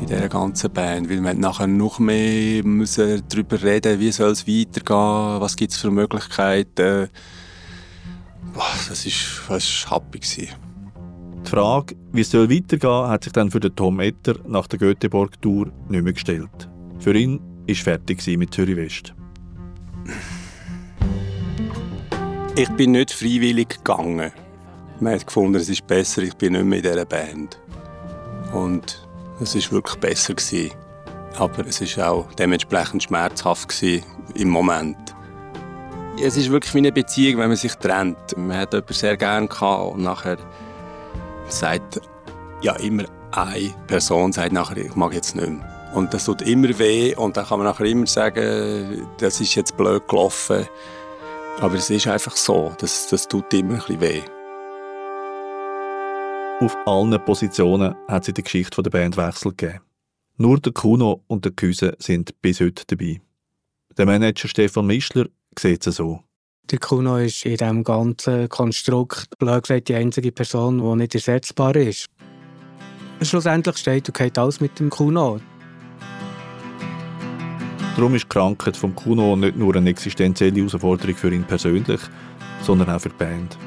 in 0.00 0.06
dieser 0.08 0.28
ganzen 0.28 0.72
Band, 0.72 1.08
weil 1.08 1.22
wir 1.22 1.34
nachher 1.34 1.68
noch 1.68 2.00
mehr 2.00 2.64
müssen 2.64 3.22
darüber 3.28 3.62
reden 3.62 4.00
wie 4.00 4.10
soll 4.10 4.32
es 4.32 4.48
weitergehen, 4.48 5.40
was 5.40 5.54
gibt 5.54 5.70
es 5.70 5.78
für 5.78 5.92
Möglichkeiten. 5.92 7.08
Das 8.88 9.06
war 9.48 9.54
das 9.54 9.86
happy. 9.88 10.20
Die 10.20 11.48
Frage, 11.48 11.94
wie 12.10 12.22
es 12.22 12.34
weitergehen 12.34 13.08
hat 13.08 13.22
sich 13.22 13.32
dann 13.32 13.52
für 13.52 13.60
den 13.60 13.76
Tom 13.76 14.00
Etter 14.00 14.40
nach 14.48 14.66
der 14.66 14.80
Göteborg-Tour 14.80 15.70
nicht 15.88 16.02
mehr 16.02 16.14
gestellt. 16.14 16.68
Für 16.98 17.14
ihn 17.14 17.38
war 17.68 17.74
fertig 17.76 18.26
mit 18.26 18.52
Zürich 18.52 18.76
West. 18.76 19.14
Ich 22.56 22.68
bin 22.70 22.92
nicht 22.92 23.12
freiwillig 23.12 23.68
gegangen. 23.68 24.32
Man 24.98 25.14
hat 25.14 25.26
gefunden, 25.26 25.54
es 25.54 25.68
ist 25.68 25.86
besser, 25.86 26.22
ich 26.22 26.34
bin 26.34 26.52
nicht 26.52 26.64
mehr 26.64 26.78
in 26.78 26.82
dieser 26.82 27.04
Band. 27.04 27.60
Und 28.52 29.06
es 29.40 29.54
war 29.54 29.72
wirklich 29.72 29.96
besser. 30.00 30.34
Gewesen. 30.34 30.72
Aber 31.36 31.64
es 31.66 31.96
war 31.96 32.10
auch 32.10 32.32
dementsprechend 32.34 33.04
schmerzhaft 33.04 33.68
gewesen 33.68 34.04
im 34.34 34.48
Moment. 34.48 34.96
Es 36.20 36.36
ist 36.36 36.50
wirklich 36.50 36.74
wie 36.74 36.78
eine 36.78 36.92
Beziehung, 36.92 37.40
wenn 37.40 37.48
man 37.48 37.56
sich 37.56 37.74
trennt. 37.76 38.36
Man 38.36 38.56
hat 38.56 38.72
jemanden 38.72 38.94
sehr 38.94 39.16
gerne 39.16 39.46
gehabt 39.46 39.94
und 39.94 40.02
nachher 40.02 40.36
sagt 41.48 42.00
ja 42.62 42.74
immer 42.76 43.04
eine 43.30 43.72
Person 43.86 44.32
sagt 44.32 44.52
nachher, 44.52 44.76
ich 44.76 44.96
mag 44.96 45.14
jetzt 45.14 45.36
nicht 45.36 45.48
mehr. 45.48 45.92
Und 45.94 46.12
das 46.12 46.24
tut 46.24 46.42
immer 46.42 46.76
weh 46.78 47.14
und 47.14 47.36
dann 47.36 47.46
kann 47.46 47.58
man 47.58 47.68
nachher 47.68 47.86
immer 47.86 48.06
sagen, 48.06 49.06
das 49.18 49.40
ist 49.40 49.54
jetzt 49.54 49.76
blöd 49.76 50.06
gelaufen. 50.08 50.66
Aber 51.58 51.74
es 51.74 51.90
ist 51.90 52.06
einfach 52.06 52.36
so, 52.36 52.72
das, 52.78 53.08
das 53.08 53.28
tut 53.28 53.52
immer 53.52 53.74
ein 53.74 53.78
bisschen 53.78 54.00
weh. 54.00 54.22
Auf 56.60 56.76
allen 56.86 57.24
Positionen 57.24 57.94
hat 58.06 58.22
es 58.22 58.28
in 58.28 58.34
der 58.34 58.44
Geschichte 58.44 58.82
der 58.82 58.90
Band 58.90 59.16
Wechsel 59.16 59.50
gegeben. 59.50 59.80
Nur 60.36 60.60
der 60.60 60.72
Kuno 60.72 61.22
und 61.26 61.44
der 61.44 61.52
Küse 61.52 61.96
sind 61.98 62.40
bis 62.40 62.60
heute 62.60 62.84
dabei. 62.86 63.20
Der 63.96 64.06
Manager 64.06 64.48
Stefan 64.48 64.86
Mischler 64.86 65.26
sieht 65.58 65.86
es 65.86 65.96
so. 65.96 66.20
Der 66.70 66.78
Kuno 66.78 67.16
ist 67.16 67.44
in 67.44 67.56
diesem 67.56 67.82
ganzen 67.82 68.48
Konstrukt 68.48 69.38
blöd 69.38 69.62
gesagt, 69.62 69.88
die 69.88 69.94
einzige 69.94 70.32
Person, 70.32 70.78
die 70.78 70.96
nicht 70.96 71.14
ersetzbar 71.14 71.74
ist. 71.76 72.06
Schlussendlich 73.22 73.76
steht 73.76 74.08
und 74.08 74.16
geht 74.16 74.38
alles 74.38 74.60
mit 74.60 74.78
dem 74.78 74.88
Kuno. 74.88 75.40
Darum 77.96 78.14
ist 78.14 78.24
die 78.24 78.28
Krankheit 78.28 78.76
vom 78.76 78.94
Kuno 78.94 79.36
nicht 79.36 79.56
nur 79.56 79.74
eine 79.74 79.90
existenzielle 79.90 80.56
Herausforderung 80.56 81.14
für 81.16 81.32
ihn 81.32 81.44
persönlich, 81.44 82.00
sondern 82.62 82.90
auch 82.90 83.00
für 83.00 83.08
die 83.08 83.16
Band. 83.16 83.58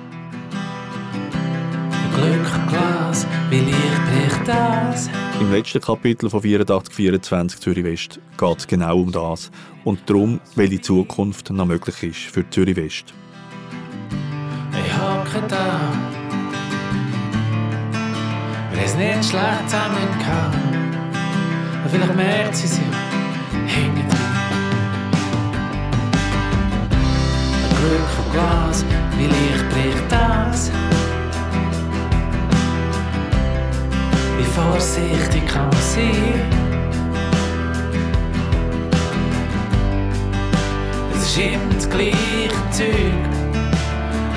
Glückglas 2.16 3.28
wie 3.50 3.60
leicht 3.60 4.06
bricht 4.10 4.48
das. 4.48 5.10
Im 5.40 5.52
letzten 5.52 5.82
Kapitel 5.82 6.30
von 6.30 6.40
8424 6.40 7.60
Zürich 7.60 7.84
West 7.84 8.20
geht 8.38 8.58
es 8.58 8.68
genau 8.68 9.00
um 9.00 9.12
das 9.12 9.52
und 9.84 10.10
darum, 10.10 10.40
welche 10.56 10.82
Zukunft 10.82 11.50
noch 11.50 11.66
möglich 11.66 12.04
ist 12.04 12.34
für 12.34 12.50
Zürich 12.50 12.78
West. 12.78 13.14
Ich 14.72 14.94
hocke 14.98 15.46
da. 15.48 15.80
Haben 18.70 18.80
es 18.84 18.96
nicht 18.96 19.26
schlecht 19.26 19.70
zusammen. 19.70 19.98
Und 21.84 21.92
vielleicht 21.92 22.16
merkt 22.16 22.56
sie 22.56 22.66
es 22.66 22.78
ja 22.78 23.23
Glück 27.94 28.10
von 28.10 28.32
Glas, 28.32 28.84
wie 29.20 29.28
leicht 29.28 29.70
bricht 29.70 30.12
das? 30.12 30.72
Wie 34.36 34.44
vorsichtig 34.46 35.46
kann 35.46 35.70
man 35.70 35.82
sein? 35.82 36.42
Es 41.14 41.22
ist 41.22 41.38
immer 41.38 41.76
das 41.76 41.88
gleiche 41.88 42.72
Zeug 42.72 43.14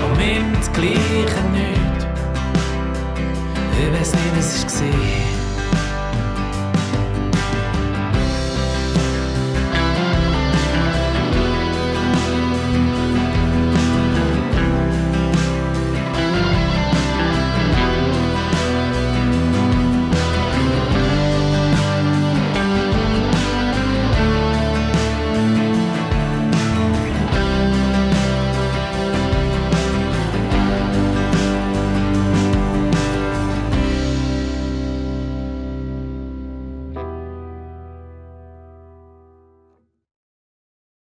und 0.05 0.21
immer 0.21 0.59
das 0.59 0.71
gleiche 0.75 1.43
nicht. 1.51 2.07
Ich 3.81 4.01
weiß 4.01 4.13
nicht, 4.13 4.37
was 4.37 4.65
es 4.67 4.83
war. 4.83 5.36